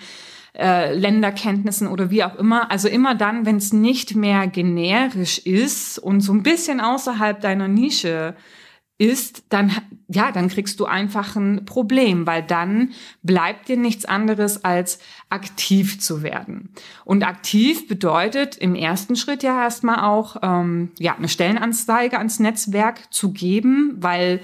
äh, 0.57 0.95
Länderkenntnissen 0.95 1.88
oder 1.88 2.11
wie 2.11 2.25
auch 2.25 2.37
immer. 2.37 2.71
Also 2.71 2.88
immer 2.88 3.14
dann, 3.14 3.47
wenn 3.47 3.57
es 3.57 3.73
nicht 3.73 4.14
mehr 4.14 4.47
generisch 4.47 5.38
ist 5.38 5.99
und 5.99 6.21
so 6.21 6.33
ein 6.33 6.42
bisschen 6.42 6.80
außerhalb 6.80 7.40
deiner 7.40 7.69
Nische 7.69 8.35
ist, 9.00 9.45
dann, 9.49 9.73
ja, 10.09 10.30
dann 10.30 10.49
kriegst 10.49 10.78
du 10.78 10.85
einfach 10.85 11.35
ein 11.35 11.64
Problem, 11.64 12.26
weil 12.26 12.42
dann 12.42 12.90
bleibt 13.23 13.69
dir 13.69 13.78
nichts 13.78 14.04
anderes 14.04 14.62
als 14.62 14.99
aktiv 15.30 15.99
zu 16.00 16.23
werden. 16.23 16.75
Und 17.07 17.26
aktiv 17.26 17.88
bedeutet 17.88 18.59
im 18.59 18.75
ersten 18.75 19.16
Schritt 19.16 19.42
ja 19.42 19.62
erstmal 19.62 20.00
auch, 20.00 20.37
ähm, 20.42 20.90
ja, 20.99 21.16
eine 21.16 21.30
Stellenanzeige 21.30 22.19
ans 22.19 22.40
Netzwerk 22.40 23.11
zu 23.11 23.33
geben, 23.33 23.97
weil 23.97 24.40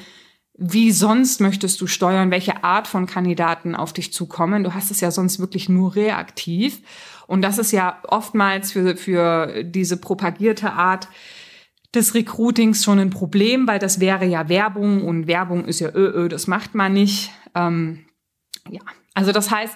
wie 0.58 0.90
sonst 0.90 1.40
möchtest 1.40 1.80
du 1.80 1.86
steuern, 1.86 2.30
welche 2.30 2.64
Art 2.64 2.88
von 2.88 3.06
Kandidaten 3.06 3.74
auf 3.74 3.92
dich 3.92 4.12
zukommen. 4.12 4.64
Du 4.64 4.72
hast 4.72 4.90
es 4.90 5.00
ja 5.00 5.10
sonst 5.10 5.38
wirklich 5.38 5.68
nur 5.68 5.94
reaktiv. 5.94 6.80
Und 7.26 7.42
das 7.42 7.58
ist 7.58 7.72
ja 7.72 8.00
oftmals 8.08 8.72
für, 8.72 8.96
für 8.96 9.64
diese 9.64 9.98
propagierte 9.98 10.72
Art 10.72 11.08
des 11.94 12.14
Recruitings 12.14 12.84
schon 12.84 12.98
ein 12.98 13.10
Problem, 13.10 13.66
weil 13.66 13.78
das 13.78 14.00
wäre 14.00 14.24
ja 14.24 14.48
Werbung 14.48 15.04
und 15.04 15.26
Werbung 15.26 15.64
ist 15.66 15.80
ja, 15.80 15.88
ö, 15.94 16.24
ö, 16.24 16.28
das 16.28 16.46
macht 16.46 16.74
man 16.74 16.92
nicht. 16.92 17.30
Ähm, 17.54 18.06
ja, 18.70 18.80
also 19.16 19.32
das 19.32 19.50
heißt, 19.50 19.74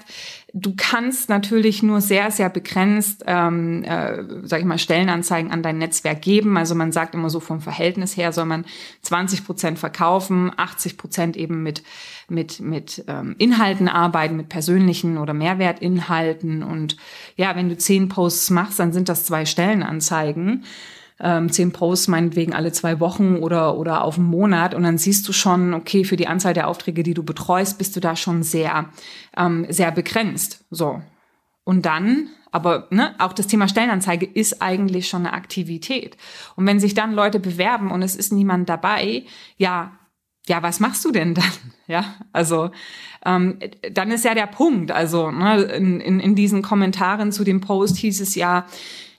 du 0.52 0.75
kannst 0.76 1.30
natürlich 1.30 1.82
nur 1.82 2.02
sehr, 2.02 2.30
sehr 2.30 2.50
begrenzt, 2.50 3.25
ähm, 3.26 3.82
äh, 3.85 4.23
sag 4.42 4.61
ich 4.61 4.66
mal, 4.66 4.76
Stellenanzeigen 4.76 5.50
an 5.50 5.62
dein 5.62 5.78
Netzwerk 5.78 6.20
geben. 6.20 6.59
Also 6.59 6.75
man 6.75 6.92
sagt 6.92 7.14
immer 7.14 7.30
so 7.30 7.40
vom 7.40 7.62
Verhältnis 7.62 8.18
her 8.18 8.35
soll 8.35 8.44
man 8.44 8.66
20 9.00 9.47
Prozent 9.47 9.78
verkaufen, 9.78 10.52
80 10.54 10.99
Prozent 10.99 11.37
eben 11.38 11.62
mit 11.62 11.82
mit 12.28 12.61
mit 12.61 13.02
ähm, 13.09 13.35
Inhalten 13.38 13.88
arbeiten, 13.88 14.37
mit 14.37 14.50
persönlichen 14.50 15.16
oder 15.16 15.32
Mehrwertinhalten. 15.32 16.62
Und 16.62 16.99
ja, 17.37 17.56
wenn 17.56 17.70
du 17.70 17.78
zehn 17.78 18.11
Posts 18.11 18.50
machst, 18.50 18.78
dann 18.78 18.92
sind 18.92 19.09
das 19.09 19.25
zwei 19.25 19.47
Stellenanzeigen 19.47 20.64
ähm, 21.20 21.50
zehn 21.50 21.72
Posts 21.72 22.08
meinetwegen 22.08 22.54
alle 22.54 22.72
zwei 22.72 23.00
Wochen 23.00 23.36
oder, 23.36 23.76
oder 23.76 24.04
auf 24.04 24.16
einen 24.16 24.26
Monat 24.26 24.74
und 24.74 24.82
dann 24.82 24.98
siehst 24.98 25.28
du 25.28 25.32
schon, 25.32 25.74
okay, 25.74 26.04
für 26.04 26.16
die 26.16 26.26
Anzahl 26.26 26.54
der 26.54 26.68
Aufträge, 26.68 27.02
die 27.02 27.14
du 27.14 27.22
betreust, 27.22 27.78
bist 27.78 27.94
du 27.96 28.00
da 28.00 28.16
schon 28.16 28.42
sehr, 28.42 28.90
ähm, 29.36 29.66
sehr 29.68 29.92
begrenzt. 29.92 30.64
So. 30.70 31.02
Und 31.64 31.86
dann, 31.86 32.28
aber 32.50 32.88
ne, 32.90 33.14
auch 33.18 33.32
das 33.32 33.46
Thema 33.46 33.68
Stellenanzeige 33.68 34.26
ist 34.26 34.62
eigentlich 34.62 35.08
schon 35.08 35.26
eine 35.26 35.34
Aktivität. 35.34 36.16
Und 36.56 36.66
wenn 36.66 36.80
sich 36.80 36.94
dann 36.94 37.12
Leute 37.12 37.38
bewerben 37.38 37.90
und 37.90 38.02
es 38.02 38.16
ist 38.16 38.32
niemand 38.32 38.68
dabei, 38.68 39.24
ja, 39.56 39.92
ja, 40.48 40.62
was 40.62 40.80
machst 40.80 41.04
du 41.04 41.12
denn 41.12 41.34
dann? 41.34 41.44
Ja, 41.86 42.04
also 42.32 42.70
ähm, 43.26 43.58
dann 43.90 44.12
ist 44.12 44.24
ja 44.24 44.36
der 44.36 44.46
Punkt. 44.46 44.92
Also 44.92 45.32
ne, 45.32 45.62
in, 45.62 46.00
in, 46.00 46.20
in 46.20 46.36
diesen 46.36 46.62
Kommentaren 46.62 47.32
zu 47.32 47.42
dem 47.42 47.60
Post 47.60 47.96
hieß 47.96 48.20
es 48.20 48.36
ja, 48.36 48.64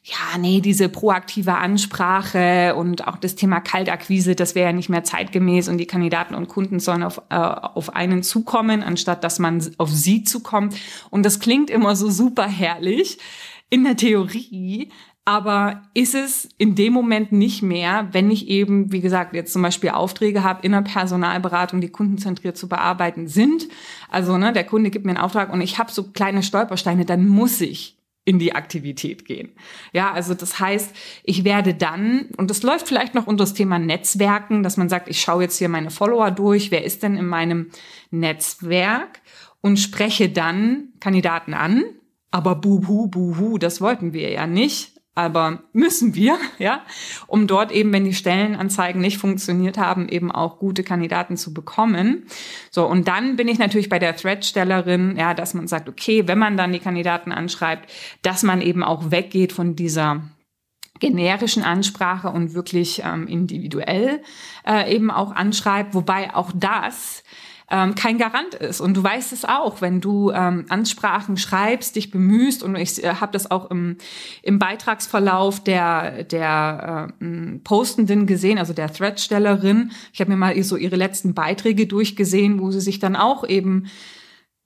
ja, 0.04 0.38
nee, 0.40 0.62
diese 0.62 0.90
proaktive 0.90 1.56
Ansprache 1.56 2.74
und 2.76 3.08
auch 3.08 3.18
das 3.18 3.36
Thema 3.36 3.60
Kaltakquise, 3.60 4.36
das 4.36 4.56
wäre 4.56 4.70
ja 4.70 4.74
nicht 4.74 4.90
mehr 4.90 5.04
zeitgemäß 5.04 5.70
und 5.70 5.78
die 5.78 5.86
Kandidaten 5.86 6.34
und 6.34 6.48
Kunden 6.48 6.80
sollen 6.80 7.04
auf, 7.04 7.22
äh, 7.30 7.36
auf 7.36 7.96
einen 7.96 8.24
zukommen, 8.24 8.82
anstatt 8.82 9.24
dass 9.24 9.38
man 9.38 9.64
auf 9.78 9.92
sie 9.92 10.24
zukommt. 10.24 10.76
Und 11.12 11.24
das 11.24 11.40
klingt 11.40 11.70
immer 11.70 11.96
so 11.96 12.10
super 12.10 12.48
herrlich 12.48 13.20
in 13.70 13.84
der 13.84 13.96
Theorie, 13.96 14.90
aber 15.24 15.84
ist 15.94 16.16
es 16.16 16.50
in 16.58 16.74
dem 16.74 16.94
Moment 16.94 17.32
nicht 17.32 17.62
mehr, 17.62 18.08
wenn 18.12 18.32
ich 18.32 18.48
eben, 18.48 18.92
wie 18.92 19.02
gesagt, 19.02 19.36
jetzt 19.36 19.54
zum 19.54 19.62
Beispiel 19.62 19.92
Aufträge 19.92 20.44
habe 20.44 20.66
in 20.66 20.72
der 20.72 20.82
Personalberatung, 20.82 21.80
die 21.80 21.90
kundenzentriert 21.90 22.58
zu 22.58 22.68
bearbeiten 22.68 23.28
sind. 23.28 23.68
Also 24.10 24.40
ne, 24.40 24.52
der 24.52 24.64
Kunde 24.64 24.90
gibt 24.90 25.06
mir 25.06 25.12
einen 25.12 25.24
Auftrag 25.24 25.54
und 25.54 25.62
ich 25.62 25.78
habe 25.78 25.92
so 25.92 26.12
kleine 26.12 26.42
Stolpersteine, 26.42 27.06
dann 27.06 27.28
muss 27.28 27.62
ich 27.62 28.01
in 28.24 28.38
die 28.38 28.54
Aktivität 28.54 29.26
gehen. 29.26 29.52
Ja, 29.94 30.12
also 30.12 30.34
das 30.34 30.60
heißt, 30.60 30.96
ich 31.24 31.44
werde 31.44 31.74
dann, 31.74 32.28
und 32.38 32.50
das 32.50 32.62
läuft 32.62 32.88
vielleicht 32.88 33.16
noch 33.16 33.26
unter 33.26 33.44
das 33.44 33.54
Thema 33.54 33.80
Netzwerken, 33.80 34.62
dass 34.62 34.78
man 34.78 34.90
sagt, 34.90 35.08
ich 35.08 35.22
schaue 35.22 35.44
jetzt 35.44 35.58
hier 35.58 35.70
meine 35.70 35.90
Follower 35.90 36.30
durch, 36.30 36.70
wer 36.70 36.84
ist 36.84 37.02
denn 37.02 37.18
in 37.18 37.26
meinem 37.26 37.72
Netzwerk 38.12 39.22
und 39.62 39.78
spreche 39.78 40.30
dann 40.30 40.90
Kandidaten 41.00 41.54
an, 41.54 41.84
aber 42.30 42.56
buhu, 42.56 43.08
buhu, 43.08 43.58
das 43.58 43.82
wollten 43.82 44.14
wir 44.14 44.30
ja 44.30 44.46
nicht. 44.46 44.91
Aber 45.14 45.64
müssen 45.74 46.16
wir, 46.16 46.38
ja, 46.58 46.82
um 47.28 47.48
dort 47.48 47.72
eben, 47.72 47.92
wenn 47.94 48.06
die 48.06 48.14
Stellenanzeigen 48.14 49.02
nicht 49.02 49.18
funktioniert 49.18 49.78
haben, 49.78 50.10
eben 50.10 50.32
auch 50.32 50.60
gute 50.60 50.84
Kandidaten 50.84 51.38
zu 51.38 51.54
bekommen. 51.54 52.28
So, 52.70 52.86
und 52.86 53.08
dann 53.08 53.36
bin 53.36 53.48
ich 53.48 53.60
natürlich 53.60 53.90
bei 53.90 54.00
der 54.00 54.16
Threadstellerin, 54.16 55.18
ja, 55.18 55.34
dass 55.34 55.54
man 55.54 55.68
sagt, 55.68 55.90
okay, 55.90 56.28
wenn 56.28 56.40
man 56.40 56.58
dann 56.58 56.74
die 56.74 56.80
Kandidaten 56.80 57.32
anschreibt, 57.32 57.92
dass 58.22 58.44
man 58.44 58.62
eben 58.62 58.84
auch 58.84 59.12
weggeht 59.12 59.52
von 59.54 59.76
dieser 59.76 60.22
generischen 61.00 61.64
Ansprache 61.64 62.30
und 62.30 62.54
wirklich 62.54 63.02
ähm, 63.04 63.28
individuell 63.28 64.22
äh, 64.66 64.94
eben 64.96 65.12
auch 65.12 65.32
anschreibt, 65.32 65.96
wobei 65.96 66.34
auch 66.34 66.52
das 66.54 67.24
ähm, 67.72 67.96
kein 67.96 68.18
Garant 68.18 68.54
ist. 68.54 68.82
Und 68.82 68.96
du 68.96 69.04
weißt 69.04 69.32
es 69.32 69.46
auch, 69.46 69.82
wenn 69.82 70.02
du 70.02 70.30
ähm, 70.32 70.66
Ansprachen 70.68 71.38
schreibst, 71.38 71.96
dich 71.96 72.12
bemühst, 72.12 72.64
und 72.64 72.76
ich 72.76 73.02
äh, 73.04 73.16
habe 73.16 73.32
das 73.32 73.50
auch 73.50 73.72
im, 73.72 73.98
im 74.44 74.60
Beitragsverlauf 74.60 75.64
der, 75.64 76.26
der 76.26 77.14
äh, 77.22 77.58
Postenden 77.64 78.28
gesehen, 78.28 78.58
also 78.58 78.74
der 78.74 78.92
Threadstellerin. 78.92 79.92
Ich 80.12 80.20
habe 80.20 80.30
mir 80.30 80.38
mal 80.38 80.62
so 80.64 80.76
ihre 80.76 80.98
letzten 80.98 81.34
Beiträge 81.34 81.88
durchgesehen, 81.88 82.60
wo 82.60 82.72
sie 82.72 82.82
sich 82.82 83.00
dann 83.00 83.16
auch 83.16 83.48
eben 83.48 83.88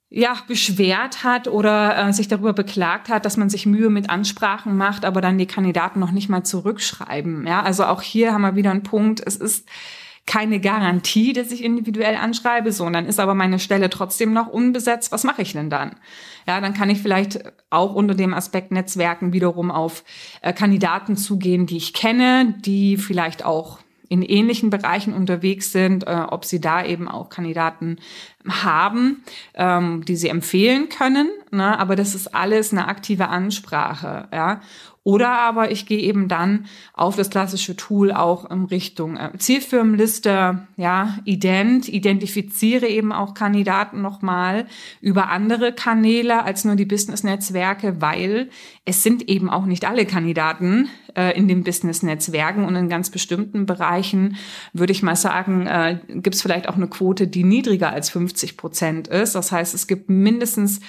ja, 0.08 0.36
beschwert 0.46 1.24
hat 1.24 1.48
oder 1.48 2.08
äh, 2.08 2.12
sich 2.12 2.28
darüber 2.28 2.52
beklagt 2.52 3.08
hat, 3.08 3.24
dass 3.24 3.36
man 3.36 3.50
sich 3.50 3.66
Mühe 3.66 3.90
mit 3.90 4.10
Ansprachen 4.10 4.76
macht, 4.76 5.04
aber 5.04 5.20
dann 5.20 5.38
die 5.38 5.46
Kandidaten 5.46 6.00
noch 6.00 6.12
nicht 6.12 6.28
mal 6.28 6.44
zurückschreiben. 6.44 7.46
Ja, 7.46 7.62
also 7.62 7.84
auch 7.84 8.02
hier 8.02 8.32
haben 8.32 8.42
wir 8.42 8.56
wieder 8.56 8.70
einen 8.70 8.82
Punkt. 8.82 9.20
Es 9.24 9.36
ist 9.36 9.68
keine 10.26 10.60
Garantie, 10.60 11.32
dass 11.32 11.52
ich 11.52 11.62
individuell 11.62 12.16
anschreibe, 12.16 12.72
so, 12.72 12.84
und 12.84 12.92
dann 12.92 13.06
ist 13.06 13.20
aber 13.20 13.34
meine 13.34 13.60
Stelle 13.60 13.88
trotzdem 13.88 14.32
noch 14.32 14.48
unbesetzt. 14.48 15.12
Was 15.12 15.24
mache 15.24 15.42
ich 15.42 15.52
denn 15.52 15.70
dann? 15.70 15.96
Ja, 16.48 16.60
dann 16.60 16.74
kann 16.74 16.90
ich 16.90 17.00
vielleicht 17.00 17.40
auch 17.70 17.94
unter 17.94 18.14
dem 18.14 18.34
Aspekt 18.34 18.72
Netzwerken 18.72 19.32
wiederum 19.32 19.70
auf 19.70 20.04
äh, 20.42 20.52
Kandidaten 20.52 21.16
zugehen, 21.16 21.66
die 21.66 21.76
ich 21.76 21.92
kenne, 21.92 22.54
die 22.58 22.96
vielleicht 22.96 23.44
auch 23.44 23.78
in 24.08 24.22
ähnlichen 24.22 24.70
Bereichen 24.70 25.12
unterwegs 25.12 25.72
sind, 25.72 26.06
äh, 26.06 26.24
ob 26.28 26.44
sie 26.44 26.60
da 26.60 26.84
eben 26.84 27.08
auch 27.08 27.28
Kandidaten 27.28 27.98
haben, 28.48 29.24
ähm, 29.54 30.04
die 30.04 30.16
sie 30.16 30.28
empfehlen 30.28 30.88
können. 30.88 31.28
Ne? 31.50 31.78
Aber 31.78 31.96
das 31.96 32.14
ist 32.14 32.34
alles 32.34 32.72
eine 32.72 32.88
aktive 32.88 33.28
Ansprache. 33.28 34.28
Ja? 34.32 34.60
Oder 35.06 35.38
aber 35.38 35.70
ich 35.70 35.86
gehe 35.86 36.00
eben 36.00 36.26
dann 36.26 36.66
auf 36.92 37.14
das 37.14 37.30
klassische 37.30 37.76
Tool 37.76 38.10
auch 38.10 38.50
in 38.50 38.64
Richtung 38.64 39.16
äh, 39.16 39.30
Zielfirmenliste, 39.38 40.66
ja, 40.76 41.18
ident, 41.24 41.88
identifiziere 41.88 42.88
eben 42.88 43.12
auch 43.12 43.32
Kandidaten 43.32 44.02
nochmal 44.02 44.66
über 45.00 45.28
andere 45.28 45.72
Kanäle 45.72 46.42
als 46.42 46.64
nur 46.64 46.74
die 46.74 46.86
Business-Netzwerke, 46.86 48.00
weil 48.00 48.50
es 48.84 49.04
sind 49.04 49.28
eben 49.28 49.48
auch 49.48 49.66
nicht 49.66 49.84
alle 49.84 50.06
Kandidaten 50.06 50.88
äh, 51.14 51.38
in 51.38 51.46
den 51.46 51.62
Business-Netzwerken 51.62 52.64
und 52.64 52.74
in 52.74 52.88
ganz 52.88 53.10
bestimmten 53.10 53.64
Bereichen 53.64 54.34
würde 54.72 54.90
ich 54.90 55.04
mal 55.04 55.14
sagen, 55.14 55.68
äh, 55.68 56.00
gibt 56.14 56.34
es 56.34 56.42
vielleicht 56.42 56.68
auch 56.68 56.74
eine 56.74 56.88
Quote, 56.88 57.28
die 57.28 57.44
niedriger 57.44 57.90
als 57.90 58.10
50 58.10 58.56
Prozent 58.56 59.06
ist. 59.06 59.36
Das 59.36 59.52
heißt, 59.52 59.72
es 59.72 59.86
gibt 59.86 60.10
mindestens 60.10 60.80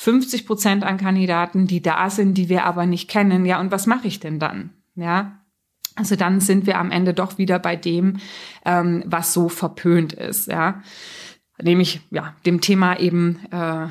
50 0.00 0.46
Prozent 0.46 0.84
an 0.84 0.96
Kandidaten, 0.96 1.66
die 1.66 1.82
da 1.82 2.08
sind, 2.08 2.34
die 2.34 2.48
wir 2.48 2.64
aber 2.64 2.86
nicht 2.86 3.10
kennen. 3.10 3.44
Ja, 3.44 3.58
und 3.58 3.72
was 3.72 3.88
mache 3.88 4.06
ich 4.06 4.20
denn 4.20 4.38
dann? 4.38 4.70
Ja, 4.94 5.40
also 5.96 6.14
dann 6.14 6.40
sind 6.40 6.66
wir 6.66 6.78
am 6.78 6.92
Ende 6.92 7.14
doch 7.14 7.36
wieder 7.36 7.58
bei 7.58 7.74
dem, 7.74 8.18
ähm, 8.64 9.02
was 9.06 9.32
so 9.32 9.48
verpönt 9.48 10.12
ist. 10.12 10.46
Ja, 10.46 10.82
nämlich 11.60 12.00
ja 12.10 12.36
dem 12.46 12.60
Thema 12.60 13.00
eben 13.00 13.40
äh, 13.50 13.88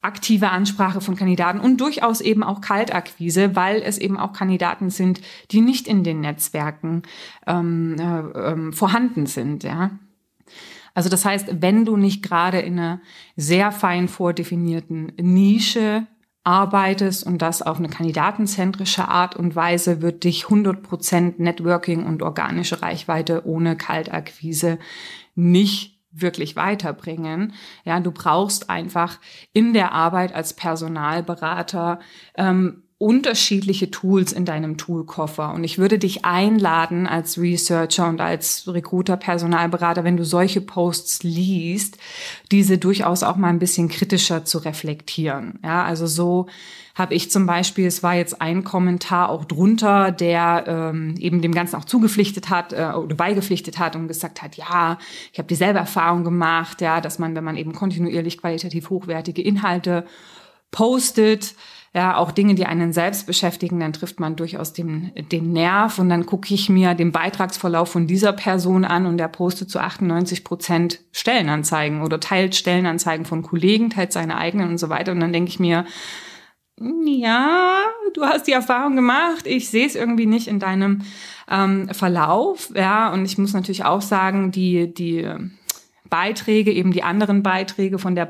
aktive 0.00 0.48
Ansprache 0.48 1.02
von 1.02 1.14
Kandidaten 1.14 1.60
und 1.60 1.78
durchaus 1.78 2.22
eben 2.22 2.42
auch 2.42 2.62
Kaltakquise, 2.62 3.54
weil 3.54 3.82
es 3.82 3.98
eben 3.98 4.18
auch 4.18 4.32
Kandidaten 4.32 4.88
sind, 4.88 5.20
die 5.50 5.60
nicht 5.60 5.86
in 5.86 6.04
den 6.04 6.20
Netzwerken 6.20 7.02
ähm, 7.46 7.96
äh, 7.98 8.20
ähm, 8.50 8.72
vorhanden 8.72 9.26
sind. 9.26 9.62
Ja. 9.62 9.90
Also 10.94 11.08
das 11.08 11.24
heißt, 11.24 11.60
wenn 11.60 11.84
du 11.84 11.96
nicht 11.96 12.22
gerade 12.22 12.60
in 12.60 12.78
einer 12.78 13.00
sehr 13.36 13.72
fein 13.72 14.08
vordefinierten 14.08 15.12
Nische 15.16 16.06
arbeitest 16.44 17.24
und 17.26 17.40
das 17.42 17.62
auf 17.62 17.78
eine 17.78 17.88
kandidatenzentrische 17.88 19.08
Art 19.08 19.34
und 19.34 19.56
Weise, 19.56 20.02
wird 20.02 20.24
dich 20.24 20.44
100% 20.44 21.34
Networking 21.38 22.04
und 22.04 22.22
organische 22.22 22.82
Reichweite 22.82 23.46
ohne 23.46 23.76
Kaltakquise 23.76 24.78
nicht 25.34 25.98
wirklich 26.12 26.54
weiterbringen. 26.54 27.54
Ja, 27.84 27.98
du 27.98 28.12
brauchst 28.12 28.70
einfach 28.70 29.18
in 29.52 29.72
der 29.72 29.92
Arbeit 29.92 30.32
als 30.32 30.54
Personalberater 30.54 31.98
ähm, 32.36 32.83
unterschiedliche 33.04 33.90
Tools 33.90 34.32
in 34.32 34.46
deinem 34.46 34.78
Toolkoffer. 34.78 35.52
Und 35.52 35.62
ich 35.62 35.76
würde 35.76 35.98
dich 35.98 36.24
einladen 36.24 37.06
als 37.06 37.38
Researcher 37.38 38.08
und 38.08 38.18
als 38.18 38.66
Recruiter, 38.66 39.18
Personalberater, 39.18 40.04
wenn 40.04 40.16
du 40.16 40.24
solche 40.24 40.62
Posts 40.62 41.22
liest, 41.22 41.98
diese 42.50 42.78
durchaus 42.78 43.22
auch 43.22 43.36
mal 43.36 43.48
ein 43.48 43.58
bisschen 43.58 43.90
kritischer 43.90 44.46
zu 44.46 44.56
reflektieren. 44.56 45.58
Ja, 45.62 45.84
also 45.84 46.06
so 46.06 46.46
habe 46.94 47.14
ich 47.14 47.30
zum 47.30 47.44
Beispiel, 47.44 47.86
es 47.86 48.02
war 48.02 48.14
jetzt 48.14 48.40
ein 48.40 48.64
Kommentar 48.64 49.28
auch 49.28 49.44
drunter, 49.44 50.10
der 50.10 50.64
ähm, 50.66 51.16
eben 51.18 51.42
dem 51.42 51.52
Ganzen 51.52 51.76
auch 51.76 51.84
zugepflichtet 51.84 52.48
hat 52.48 52.72
äh, 52.72 52.92
oder 52.96 53.16
beigepflichtet 53.16 53.78
hat 53.78 53.96
und 53.96 54.08
gesagt 54.08 54.40
hat, 54.40 54.56
ja, 54.56 54.96
ich 55.30 55.38
habe 55.38 55.48
dieselbe 55.48 55.78
Erfahrung 55.78 56.24
gemacht, 56.24 56.80
ja, 56.80 57.02
dass 57.02 57.18
man, 57.18 57.34
wenn 57.34 57.44
man 57.44 57.58
eben 57.58 57.74
kontinuierlich 57.74 58.38
qualitativ 58.38 58.88
hochwertige 58.88 59.42
Inhalte 59.42 60.06
postet, 60.74 61.54
ja, 61.94 62.16
auch 62.16 62.32
Dinge, 62.32 62.56
die 62.56 62.66
einen 62.66 62.92
selbst 62.92 63.24
beschäftigen, 63.24 63.78
dann 63.78 63.92
trifft 63.92 64.18
man 64.18 64.34
durchaus 64.34 64.72
den, 64.72 65.12
den 65.30 65.52
Nerv 65.52 66.00
und 66.00 66.08
dann 66.08 66.26
gucke 66.26 66.52
ich 66.52 66.68
mir 66.68 66.94
den 66.94 67.12
Beitragsverlauf 67.12 67.88
von 67.88 68.08
dieser 68.08 68.32
Person 68.32 68.84
an 68.84 69.06
und 69.06 69.16
der 69.16 69.28
postet 69.28 69.70
zu 69.70 69.78
98 69.78 70.42
Prozent 70.42 70.98
Stellenanzeigen 71.12 72.02
oder 72.02 72.18
teilt 72.18 72.56
Stellenanzeigen 72.56 73.24
von 73.24 73.42
Kollegen, 73.42 73.90
teilt 73.90 74.12
seine 74.12 74.36
eigenen 74.36 74.70
und 74.70 74.78
so 74.78 74.88
weiter. 74.88 75.12
Und 75.12 75.20
dann 75.20 75.32
denke 75.32 75.50
ich 75.50 75.60
mir, 75.60 75.84
ja, 76.80 77.84
du 78.14 78.24
hast 78.24 78.48
die 78.48 78.52
Erfahrung 78.52 78.96
gemacht, 78.96 79.46
ich 79.46 79.68
sehe 79.70 79.86
es 79.86 79.94
irgendwie 79.94 80.26
nicht 80.26 80.48
in 80.48 80.58
deinem 80.58 81.02
ähm, 81.48 81.88
Verlauf, 81.92 82.72
ja, 82.74 83.12
und 83.12 83.24
ich 83.24 83.38
muss 83.38 83.52
natürlich 83.52 83.84
auch 83.84 84.02
sagen, 84.02 84.50
die, 84.50 84.92
die 84.92 85.30
Beiträge, 86.10 86.72
eben 86.72 86.90
die 86.90 87.04
anderen 87.04 87.44
Beiträge 87.44 88.00
von 88.00 88.16
der 88.16 88.26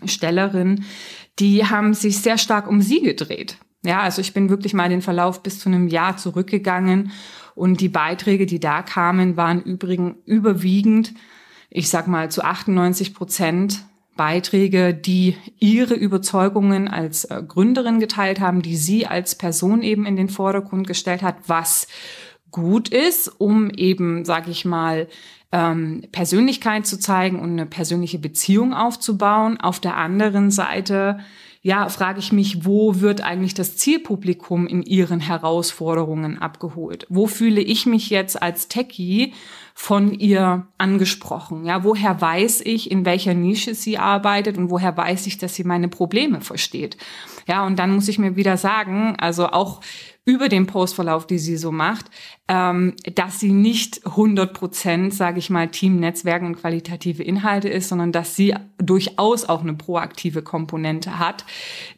Beitragsstellerin, 0.00 0.84
die 1.38 1.64
haben 1.66 1.94
sich 1.94 2.18
sehr 2.18 2.38
stark 2.38 2.68
um 2.68 2.80
sie 2.80 3.00
gedreht. 3.00 3.58
Ja, 3.84 4.00
also 4.00 4.20
ich 4.20 4.32
bin 4.32 4.48
wirklich 4.48 4.74
mal 4.74 4.88
den 4.88 5.02
Verlauf 5.02 5.42
bis 5.42 5.60
zu 5.60 5.68
einem 5.68 5.88
Jahr 5.88 6.16
zurückgegangen 6.16 7.12
und 7.54 7.80
die 7.80 7.88
Beiträge, 7.88 8.46
die 8.46 8.60
da 8.60 8.82
kamen, 8.82 9.36
waren 9.36 9.62
übrigens 9.62 10.16
überwiegend, 10.24 11.14
ich 11.70 11.88
sag 11.88 12.06
mal 12.08 12.30
zu 12.30 12.42
98 12.42 13.14
Prozent 13.14 13.84
Beiträge, 14.16 14.94
die 14.94 15.36
ihre 15.58 15.94
Überzeugungen 15.94 16.88
als 16.88 17.24
äh, 17.24 17.42
Gründerin 17.46 18.00
geteilt 18.00 18.40
haben, 18.40 18.62
die 18.62 18.76
sie 18.76 19.06
als 19.06 19.34
Person 19.34 19.82
eben 19.82 20.06
in 20.06 20.16
den 20.16 20.30
Vordergrund 20.30 20.86
gestellt 20.86 21.22
hat, 21.22 21.36
was 21.46 21.86
gut 22.50 22.88
ist, 22.88 23.28
um 23.28 23.70
eben, 23.70 24.24
sag 24.24 24.48
ich 24.48 24.64
mal, 24.64 25.08
ähm, 25.56 26.02
Persönlichkeit 26.12 26.86
zu 26.86 26.98
zeigen 26.98 27.40
und 27.40 27.50
eine 27.50 27.66
persönliche 27.66 28.18
Beziehung 28.18 28.74
aufzubauen. 28.74 29.58
Auf 29.58 29.80
der 29.80 29.96
anderen 29.96 30.50
Seite 30.50 31.18
ja, 31.62 31.88
frage 31.88 32.20
ich 32.20 32.30
mich, 32.30 32.64
wo 32.64 33.00
wird 33.00 33.22
eigentlich 33.22 33.54
das 33.54 33.76
Zielpublikum 33.76 34.68
in 34.68 34.82
ihren 34.82 35.18
Herausforderungen 35.18 36.38
abgeholt? 36.38 37.06
Wo 37.08 37.26
fühle 37.26 37.60
ich 37.60 37.86
mich 37.86 38.08
jetzt 38.08 38.40
als 38.40 38.68
Techie 38.68 39.32
von 39.74 40.12
ihr 40.12 40.68
angesprochen? 40.78 41.64
Ja, 41.64 41.82
woher 41.82 42.20
weiß 42.20 42.60
ich, 42.60 42.92
in 42.92 43.04
welcher 43.04 43.34
Nische 43.34 43.74
sie 43.74 43.98
arbeitet 43.98 44.58
und 44.58 44.70
woher 44.70 44.96
weiß 44.96 45.26
ich, 45.26 45.38
dass 45.38 45.56
sie 45.56 45.64
meine 45.64 45.88
Probleme 45.88 46.40
versteht? 46.40 46.98
Ja, 47.48 47.66
und 47.66 47.80
dann 47.80 47.96
muss 47.96 48.06
ich 48.06 48.20
mir 48.20 48.36
wieder 48.36 48.56
sagen, 48.58 49.16
also 49.18 49.48
auch 49.48 49.80
über 50.26 50.48
den 50.48 50.66
Postverlauf, 50.66 51.26
die 51.26 51.38
sie 51.38 51.56
so 51.56 51.70
macht, 51.70 52.06
ähm, 52.48 52.94
dass 53.14 53.38
sie 53.38 53.52
nicht 53.52 54.04
100 54.04 54.52
Prozent, 54.52 55.14
sage 55.14 55.38
ich 55.38 55.50
mal, 55.50 55.68
Teamnetzwerken 55.68 56.48
und 56.48 56.56
qualitative 56.56 57.22
Inhalte 57.22 57.68
ist, 57.68 57.88
sondern 57.88 58.10
dass 58.10 58.34
sie 58.34 58.52
durchaus 58.76 59.48
auch 59.48 59.62
eine 59.62 59.74
proaktive 59.74 60.42
Komponente 60.42 61.20
hat, 61.20 61.44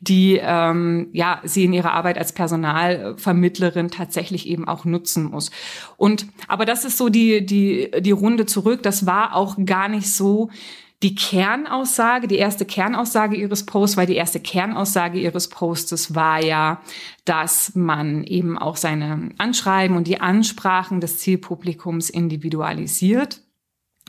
die 0.01 0.39
ähm, 0.43 1.09
ja 1.13 1.41
sie 1.43 1.65
in 1.65 1.73
ihrer 1.73 1.93
Arbeit 1.93 2.19
als 2.19 2.33
Personalvermittlerin 2.33 3.91
tatsächlich 3.91 4.47
eben 4.47 4.69
auch 4.69 4.85
nutzen 4.85 5.25
muss. 5.25 5.51
Und 5.97 6.27
aber 6.49 6.67
das 6.67 6.85
ist 6.85 6.99
so 6.99 7.09
die 7.09 7.45
die 7.47 7.91
die 7.99 8.11
Runde 8.11 8.45
zurück. 8.45 8.83
Das 8.83 9.07
war 9.07 9.35
auch 9.35 9.57
gar 9.65 9.89
nicht 9.89 10.13
so 10.13 10.51
die 11.03 11.15
Kernaussage, 11.15 12.27
die 12.27 12.39
erste 12.39 12.65
Kernaussage 12.65 13.37
ihres 13.37 13.65
Posts, 13.65 13.97
weil 13.97 14.07
die 14.07 14.17
erste 14.17 14.41
Kernaussage 14.41 15.21
ihres 15.21 15.49
Postes 15.49 16.15
war 16.15 16.43
ja, 16.45 16.81
dass 17.25 17.77
man 17.77 18.25
eben 18.25 18.59
auch 18.59 18.77
seine 18.77 19.31
Anschreiben 19.39 19.97
und 19.97 20.09
die 20.09 20.21
Ansprachen 20.21 21.01
des 21.01 21.19
Zielpublikums 21.19 22.11
individualisiert. 22.11 23.41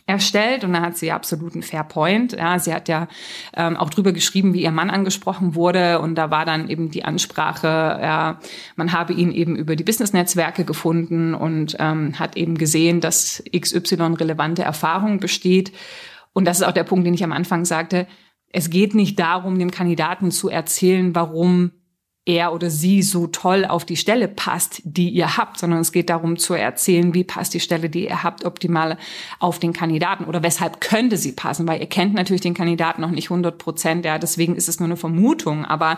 erstellt 0.07 0.63
und 0.63 0.73
da 0.73 0.81
hat 0.81 0.97
sie 0.97 1.11
absoluten 1.11 1.61
Fair 1.61 1.83
Point. 1.83 2.33
Ja, 2.33 2.57
sie 2.57 2.73
hat 2.73 2.89
ja 2.89 3.07
ähm, 3.55 3.77
auch 3.77 3.91
drüber 3.91 4.11
geschrieben, 4.11 4.55
wie 4.55 4.63
ihr 4.63 4.71
Mann 4.71 4.89
angesprochen 4.89 5.53
wurde 5.53 5.99
und 5.99 6.15
da 6.15 6.31
war 6.31 6.45
dann 6.45 6.67
eben 6.67 6.89
die 6.89 7.05
Ansprache, 7.05 7.67
ja, 7.67 8.39
man 8.75 8.91
habe 8.91 9.13
ihn 9.13 9.31
eben 9.31 9.55
über 9.55 9.75
die 9.75 9.83
Business-Netzwerke 9.83 10.65
gefunden 10.65 11.35
und 11.35 11.75
ähm, 11.77 12.17
hat 12.17 12.37
eben 12.37 12.57
gesehen, 12.57 13.01
dass 13.01 13.43
XY 13.55 14.15
relevante 14.15 14.63
Erfahrung 14.63 15.19
besteht. 15.19 15.71
Und 16.39 16.45
das 16.45 16.61
ist 16.61 16.63
auch 16.65 16.71
der 16.71 16.85
Punkt, 16.85 17.05
den 17.05 17.13
ich 17.13 17.25
am 17.25 17.33
Anfang 17.33 17.65
sagte. 17.65 18.07
Es 18.49 18.69
geht 18.69 18.95
nicht 18.95 19.19
darum, 19.19 19.59
dem 19.59 19.71
Kandidaten 19.71 20.31
zu 20.31 20.47
erzählen, 20.47 21.13
warum 21.13 21.71
er 22.23 22.53
oder 22.53 22.69
sie 22.69 23.01
so 23.01 23.27
toll 23.27 23.65
auf 23.65 23.83
die 23.83 23.97
Stelle 23.97 24.29
passt, 24.29 24.81
die 24.85 25.09
ihr 25.09 25.35
habt, 25.35 25.59
sondern 25.59 25.81
es 25.81 25.91
geht 25.91 26.09
darum 26.09 26.37
zu 26.37 26.53
erzählen, 26.53 27.13
wie 27.13 27.25
passt 27.25 27.53
die 27.53 27.59
Stelle, 27.59 27.89
die 27.89 28.05
ihr 28.05 28.23
habt, 28.23 28.45
optimal 28.45 28.97
auf 29.39 29.59
den 29.59 29.73
Kandidaten 29.73 30.23
oder 30.23 30.43
weshalb 30.43 30.79
könnte 30.79 31.17
sie 31.17 31.33
passen, 31.33 31.67
weil 31.67 31.81
ihr 31.81 31.87
kennt 31.87 32.13
natürlich 32.13 32.39
den 32.39 32.53
Kandidaten 32.53 33.01
noch 33.01 33.11
nicht 33.11 33.29
100 33.29 33.57
Prozent, 33.57 34.05
ja, 34.05 34.17
deswegen 34.17 34.55
ist 34.55 34.69
es 34.69 34.79
nur 34.79 34.87
eine 34.87 34.95
Vermutung, 34.95 35.65
aber 35.65 35.97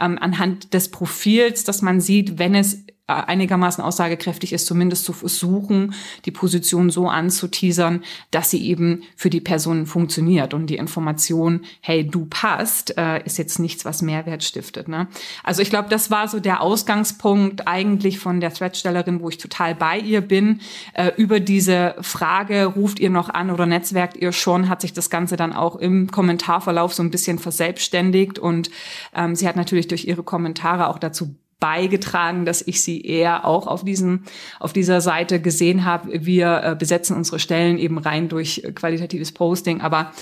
ähm, 0.00 0.18
anhand 0.20 0.72
des 0.72 0.92
Profils, 0.92 1.64
dass 1.64 1.82
man 1.82 2.00
sieht, 2.00 2.38
wenn 2.38 2.54
es 2.54 2.84
einigermaßen 3.10 3.82
aussagekräftig 3.82 4.52
ist, 4.52 4.66
zumindest 4.66 5.04
zu 5.04 5.12
versuchen, 5.12 5.94
die 6.24 6.30
Position 6.30 6.90
so 6.90 7.08
anzuteasern, 7.08 8.02
dass 8.30 8.50
sie 8.50 8.64
eben 8.66 9.02
für 9.16 9.30
die 9.30 9.40
Person 9.40 9.86
funktioniert. 9.86 10.54
Und 10.54 10.66
die 10.66 10.76
Information, 10.76 11.62
hey, 11.80 12.06
du 12.06 12.26
passt, 12.26 12.96
äh, 12.96 13.22
ist 13.24 13.38
jetzt 13.38 13.58
nichts, 13.58 13.84
was 13.84 14.02
Mehrwert 14.02 14.44
stiftet. 14.44 14.88
Ne? 14.88 15.08
Also 15.44 15.62
ich 15.62 15.70
glaube, 15.70 15.88
das 15.88 16.10
war 16.10 16.28
so 16.28 16.40
der 16.40 16.60
Ausgangspunkt 16.60 17.66
eigentlich 17.66 18.18
von 18.18 18.40
der 18.40 18.52
Threadstellerin, 18.52 19.20
wo 19.20 19.28
ich 19.28 19.38
total 19.38 19.74
bei 19.74 19.98
ihr 19.98 20.20
bin. 20.20 20.60
Äh, 20.94 21.12
über 21.16 21.40
diese 21.40 21.96
Frage, 22.00 22.66
ruft 22.66 23.00
ihr 23.00 23.10
noch 23.10 23.28
an 23.28 23.50
oder 23.50 23.66
netzwerkt 23.66 24.16
ihr 24.16 24.32
schon, 24.32 24.68
hat 24.68 24.80
sich 24.80 24.92
das 24.92 25.10
Ganze 25.10 25.36
dann 25.36 25.52
auch 25.52 25.76
im 25.76 26.10
Kommentarverlauf 26.10 26.94
so 26.94 27.02
ein 27.02 27.10
bisschen 27.10 27.38
verselbstständigt. 27.38 28.38
Und 28.38 28.70
ähm, 29.14 29.34
sie 29.34 29.48
hat 29.48 29.56
natürlich 29.56 29.88
durch 29.88 30.06
ihre 30.06 30.22
Kommentare 30.22 30.88
auch 30.88 30.98
dazu 30.98 31.34
beigetragen, 31.60 32.44
dass 32.44 32.62
ich 32.62 32.82
sie 32.82 33.02
eher 33.02 33.44
auch 33.44 33.66
auf 33.66 33.84
diesen 33.84 34.24
auf 34.58 34.72
dieser 34.72 35.00
Seite 35.00 35.40
gesehen 35.40 35.84
habe. 35.84 36.24
Wir 36.24 36.62
äh, 36.64 36.76
besetzen 36.76 37.16
unsere 37.16 37.38
Stellen 37.38 37.78
eben 37.78 37.98
rein 37.98 38.28
durch 38.28 38.62
qualitatives 38.74 39.32
Posting, 39.32 39.80
aber 39.80 40.12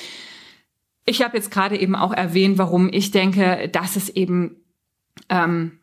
ich 1.07 1.23
habe 1.23 1.37
jetzt 1.37 1.51
gerade 1.51 1.81
eben 1.81 1.97
auch 1.97 2.13
erwähnt, 2.13 2.59
warum 2.59 2.91
ich 2.93 3.11
denke, 3.13 3.71
dass 3.73 3.97
es 3.97 4.11
eben 4.11 4.57
ähm, 5.31 5.79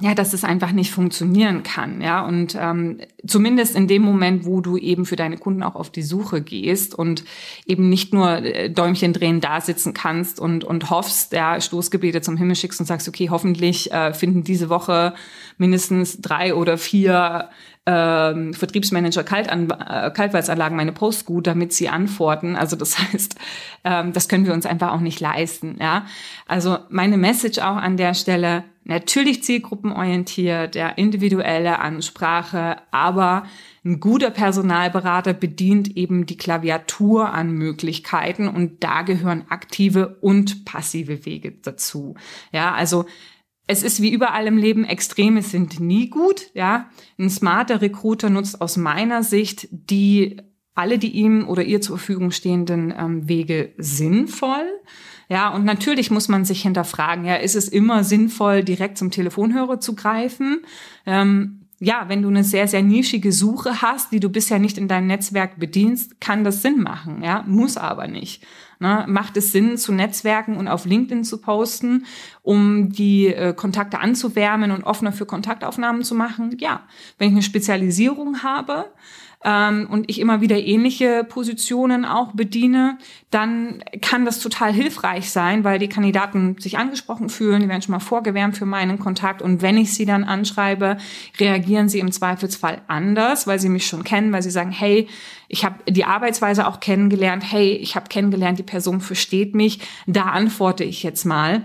ja, 0.00 0.14
dass 0.14 0.32
es 0.32 0.44
einfach 0.44 0.70
nicht 0.70 0.92
funktionieren 0.92 1.64
kann, 1.64 2.00
ja. 2.00 2.24
Und 2.24 2.56
ähm, 2.60 3.00
zumindest 3.26 3.74
in 3.74 3.88
dem 3.88 4.02
Moment, 4.02 4.46
wo 4.46 4.60
du 4.60 4.76
eben 4.76 5.04
für 5.04 5.16
deine 5.16 5.38
Kunden 5.38 5.64
auch 5.64 5.74
auf 5.74 5.90
die 5.90 6.02
Suche 6.02 6.40
gehst 6.40 6.94
und 6.94 7.24
eben 7.66 7.88
nicht 7.88 8.14
nur 8.14 8.30
äh, 8.30 8.70
Däumchen 8.70 9.12
drehen 9.12 9.40
da 9.40 9.60
sitzen 9.60 9.94
kannst 9.94 10.38
und 10.38 10.62
und 10.62 10.90
hoffst, 10.90 11.32
ja, 11.32 11.60
Stoßgebete 11.60 12.20
zum 12.20 12.36
Himmel 12.36 12.54
schickst 12.54 12.78
und 12.78 12.86
sagst, 12.86 13.08
okay, 13.08 13.28
hoffentlich 13.28 13.90
äh, 13.90 14.14
finden 14.14 14.44
diese 14.44 14.68
Woche 14.68 15.14
mindestens 15.56 16.20
drei 16.20 16.54
oder 16.54 16.78
vier 16.78 17.48
ähm, 17.88 18.52
Vertriebsmanager 18.52 19.24
Kaltan 19.24 19.70
äh, 19.70 20.10
Kaltwalzanlagen 20.10 20.76
meine 20.76 20.92
Post 20.92 21.24
gut, 21.24 21.46
damit 21.46 21.72
sie 21.72 21.88
antworten. 21.88 22.54
Also 22.54 22.76
das 22.76 22.98
heißt, 23.12 23.34
ähm, 23.84 24.12
das 24.12 24.28
können 24.28 24.44
wir 24.46 24.52
uns 24.52 24.66
einfach 24.66 24.92
auch 24.92 25.00
nicht 25.00 25.20
leisten. 25.20 25.76
Ja, 25.80 26.04
also 26.46 26.78
meine 26.90 27.16
Message 27.16 27.58
auch 27.58 27.76
an 27.76 27.96
der 27.96 28.12
Stelle: 28.12 28.62
natürlich 28.88 29.44
zielgruppenorientiert, 29.44 30.74
der 30.74 30.98
individuelle 30.98 31.78
Ansprache, 31.78 32.78
aber 32.90 33.44
ein 33.84 34.00
guter 34.00 34.30
Personalberater 34.30 35.34
bedient 35.34 35.96
eben 35.96 36.26
die 36.26 36.36
Klaviatur 36.36 37.32
an 37.32 37.52
Möglichkeiten 37.52 38.48
und 38.48 38.82
da 38.82 39.02
gehören 39.02 39.44
aktive 39.48 40.18
und 40.20 40.64
passive 40.64 41.24
Wege 41.24 41.52
dazu. 41.52 42.16
Ja, 42.50 42.74
also 42.74 43.04
es 43.66 43.82
ist 43.82 44.00
wie 44.00 44.12
überall 44.12 44.46
im 44.46 44.56
Leben, 44.56 44.84
Extreme 44.84 45.42
sind 45.42 45.78
nie 45.78 46.08
gut, 46.08 46.50
ja. 46.54 46.88
Ein 47.18 47.28
smarter 47.28 47.82
Recruiter 47.82 48.30
nutzt 48.30 48.62
aus 48.62 48.78
meiner 48.78 49.22
Sicht 49.22 49.68
die, 49.70 50.40
alle 50.74 50.98
die 50.98 51.10
ihm 51.10 51.46
oder 51.46 51.62
ihr 51.62 51.82
zur 51.82 51.98
Verfügung 51.98 52.30
stehenden 52.30 52.94
ähm, 52.98 53.28
Wege 53.28 53.74
sinnvoll. 53.76 54.66
Ja, 55.28 55.50
und 55.50 55.64
natürlich 55.64 56.10
muss 56.10 56.28
man 56.28 56.44
sich 56.44 56.62
hinterfragen, 56.62 57.24
ja, 57.24 57.36
ist 57.36 57.54
es 57.54 57.68
immer 57.68 58.02
sinnvoll, 58.02 58.64
direkt 58.64 58.96
zum 58.96 59.10
Telefonhörer 59.10 59.78
zu 59.78 59.94
greifen? 59.94 60.62
Ähm, 61.04 61.66
ja, 61.80 62.08
wenn 62.08 62.22
du 62.22 62.28
eine 62.28 62.42
sehr, 62.42 62.66
sehr 62.66 62.82
nischige 62.82 63.30
Suche 63.30 63.82
hast, 63.82 64.10
die 64.10 64.20
du 64.20 64.30
bisher 64.30 64.58
nicht 64.58 64.78
in 64.78 64.88
deinem 64.88 65.06
Netzwerk 65.06 65.60
bedienst, 65.60 66.20
kann 66.20 66.42
das 66.42 66.62
Sinn 66.62 66.82
machen, 66.82 67.22
ja, 67.22 67.44
muss 67.46 67.76
aber 67.76 68.08
nicht. 68.08 68.44
Ne? 68.80 69.04
Macht 69.08 69.36
es 69.36 69.52
Sinn, 69.52 69.76
zu 69.76 69.92
Netzwerken 69.92 70.56
und 70.56 70.68
auf 70.68 70.84
LinkedIn 70.84 71.24
zu 71.24 71.40
posten, 71.40 72.06
um 72.42 72.90
die 72.90 73.26
äh, 73.26 73.52
Kontakte 73.52 73.98
anzuwärmen 74.00 74.70
und 74.70 74.84
offener 74.84 75.12
für 75.12 75.26
Kontaktaufnahmen 75.26 76.02
zu 76.02 76.14
machen? 76.14 76.56
Ja. 76.58 76.82
Wenn 77.18 77.28
ich 77.28 77.34
eine 77.34 77.42
Spezialisierung 77.42 78.42
habe, 78.42 78.86
ähm, 79.44 79.86
und 79.90 80.10
ich 80.10 80.20
immer 80.20 80.40
wieder 80.40 80.58
ähnliche 80.58 81.24
Positionen 81.24 82.04
auch 82.04 82.32
bediene, 82.32 82.98
dann 83.30 83.84
kann 84.00 84.24
das 84.24 84.40
total 84.40 84.72
hilfreich 84.72 85.30
sein, 85.30 85.62
weil 85.64 85.78
die 85.78 85.88
Kandidaten 85.88 86.56
sich 86.58 86.78
angesprochen 86.78 87.28
fühlen, 87.28 87.60
die 87.60 87.68
werden 87.68 87.82
schon 87.82 87.92
mal 87.92 88.00
vorgewärmt 88.00 88.56
für 88.56 88.66
meinen 88.66 88.98
Kontakt. 88.98 89.40
Und 89.40 89.62
wenn 89.62 89.76
ich 89.76 89.94
sie 89.94 90.06
dann 90.06 90.24
anschreibe, 90.24 90.96
reagieren 91.38 91.88
sie 91.88 92.00
im 92.00 92.10
Zweifelsfall 92.10 92.82
anders, 92.88 93.46
weil 93.46 93.60
sie 93.60 93.68
mich 93.68 93.86
schon 93.86 94.02
kennen, 94.02 94.32
weil 94.32 94.42
sie 94.42 94.50
sagen, 94.50 94.72
hey, 94.72 95.08
ich 95.46 95.64
habe 95.64 95.76
die 95.88 96.04
Arbeitsweise 96.04 96.66
auch 96.66 96.80
kennengelernt, 96.80 97.44
hey, 97.46 97.72
ich 97.72 97.94
habe 97.94 98.08
kennengelernt, 98.08 98.58
die 98.58 98.64
Person 98.64 99.00
versteht 99.00 99.54
mich, 99.54 99.80
da 100.06 100.22
antworte 100.24 100.84
ich 100.84 101.02
jetzt 101.02 101.24
mal 101.24 101.64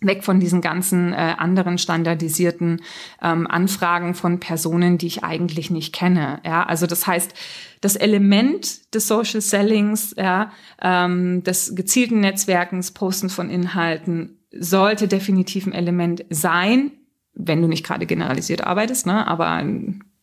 weg 0.00 0.24
von 0.24 0.40
diesen 0.40 0.60
ganzen 0.60 1.12
äh, 1.12 1.34
anderen 1.38 1.78
standardisierten 1.78 2.82
ähm, 3.22 3.46
Anfragen 3.46 4.14
von 4.14 4.40
Personen, 4.40 4.98
die 4.98 5.06
ich 5.06 5.24
eigentlich 5.24 5.70
nicht 5.70 5.94
kenne. 5.94 6.40
Ja, 6.44 6.64
also 6.64 6.86
das 6.86 7.06
heißt, 7.06 7.34
das 7.80 7.96
Element 7.96 8.94
des 8.94 9.08
Social 9.08 9.40
Sellings, 9.40 10.14
ja, 10.16 10.52
ähm, 10.82 11.42
des 11.44 11.74
gezielten 11.74 12.20
Netzwerkens, 12.20 12.92
Posten 12.92 13.28
von 13.28 13.50
Inhalten 13.50 14.38
sollte 14.52 15.08
definitiv 15.08 15.66
ein 15.66 15.72
Element 15.72 16.24
sein, 16.30 16.92
wenn 17.34 17.62
du 17.62 17.68
nicht 17.68 17.84
gerade 17.84 18.06
generalisiert 18.06 18.64
arbeitest, 18.64 19.06
ne? 19.06 19.26
Aber 19.26 19.62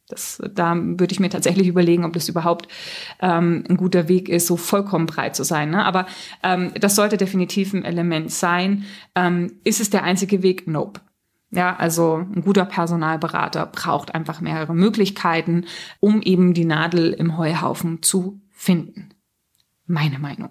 das, 0.08 0.42
da 0.54 0.76
würde 0.76 1.12
ich 1.12 1.20
mir 1.20 1.30
tatsächlich 1.30 1.68
überlegen, 1.68 2.06
ob 2.06 2.14
das 2.14 2.30
überhaupt 2.30 2.68
ähm, 3.22 3.64
ein 3.68 3.78
guter 3.78 4.08
Weg 4.08 4.30
ist, 4.30 4.46
so 4.46 4.56
vollkommen 4.56 5.08
breit 5.08 5.36
zu 5.36 5.44
sein. 5.44 5.72
Ne? 5.72 5.84
Aber 5.84 6.06
ähm, 6.44 6.72
das 6.80 6.96
sollte 6.96 7.18
definitiv 7.18 7.74
ein 7.74 7.84
Element 7.84 8.32
sein. 8.32 8.86
Ähm, 9.16 9.54
ist 9.64 9.82
es 9.82 9.90
der 9.90 10.04
einzige 10.04 10.44
Weg? 10.44 10.68
Nope. 10.68 11.02
Ja, 11.52 11.76
also 11.76 12.18
ein 12.18 12.42
guter 12.42 12.66
Personalberater 12.66 13.66
braucht 13.68 14.14
einfach 14.14 14.42
mehrere 14.42 14.76
Möglichkeiten, 14.76 15.66
um 16.00 16.22
eben 16.22 16.54
die 16.54 16.66
Nadel 16.66 17.14
im 17.14 17.38
Heuhaufen 17.38 18.04
zu 18.04 18.42
finden. 18.52 19.15
Meine 19.88 20.18
Meinung. 20.18 20.50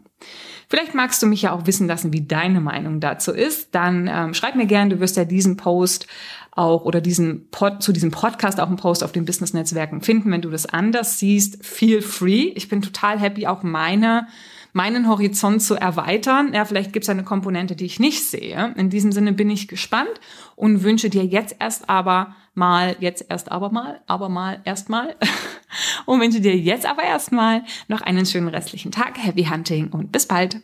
Vielleicht 0.68 0.94
magst 0.94 1.20
du 1.22 1.26
mich 1.26 1.42
ja 1.42 1.52
auch 1.52 1.66
wissen 1.66 1.88
lassen, 1.88 2.12
wie 2.12 2.26
deine 2.26 2.60
Meinung 2.60 3.00
dazu 3.00 3.32
ist. 3.32 3.74
Dann 3.74 4.08
ähm, 4.12 4.32
schreib 4.32 4.54
mir 4.54 4.66
gerne, 4.66 4.94
du 4.94 5.00
wirst 5.00 5.16
ja 5.16 5.24
diesen 5.24 5.56
Post 5.56 6.06
auch 6.52 6.84
oder 6.84 7.00
diesen 7.00 7.50
Pod, 7.50 7.82
zu 7.82 7.92
diesem 7.92 8.12
Podcast 8.12 8.60
auch 8.60 8.68
einen 8.68 8.76
Post 8.76 9.02
auf 9.02 9.10
den 9.10 9.24
Business-Netzwerken 9.24 10.02
finden. 10.02 10.30
Wenn 10.30 10.42
du 10.42 10.50
das 10.50 10.66
anders 10.66 11.18
siehst, 11.18 11.64
feel 11.66 12.00
free. 12.00 12.52
Ich 12.54 12.68
bin 12.68 12.80
total 12.80 13.18
happy, 13.18 13.48
auch 13.48 13.64
meine 13.64 14.28
meinen 14.74 15.08
Horizont 15.08 15.62
zu 15.62 15.76
erweitern. 15.76 16.52
Ja, 16.52 16.64
vielleicht 16.64 16.92
gibt 16.92 17.04
es 17.04 17.08
eine 17.08 17.24
Komponente, 17.24 17.76
die 17.76 17.86
ich 17.86 18.00
nicht 18.00 18.24
sehe. 18.24 18.74
In 18.76 18.90
diesem 18.90 19.12
Sinne 19.12 19.32
bin 19.32 19.48
ich 19.48 19.68
gespannt 19.68 20.20
und 20.56 20.82
wünsche 20.82 21.08
dir 21.08 21.24
jetzt 21.24 21.56
erst 21.60 21.88
aber 21.88 22.34
mal, 22.54 22.96
jetzt 22.98 23.24
erst 23.28 23.50
aber 23.50 23.70
mal, 23.70 24.00
aber 24.06 24.28
mal 24.28 24.60
erstmal 24.64 25.14
und 26.06 26.20
wünsche 26.20 26.40
dir 26.40 26.56
jetzt 26.56 26.86
aber 26.86 27.04
erstmal 27.04 27.62
noch 27.88 28.02
einen 28.02 28.26
schönen 28.26 28.48
restlichen 28.48 28.90
Tag. 28.90 29.16
Happy 29.16 29.44
Hunting 29.44 29.88
und 29.90 30.10
bis 30.10 30.26
bald. 30.26 30.60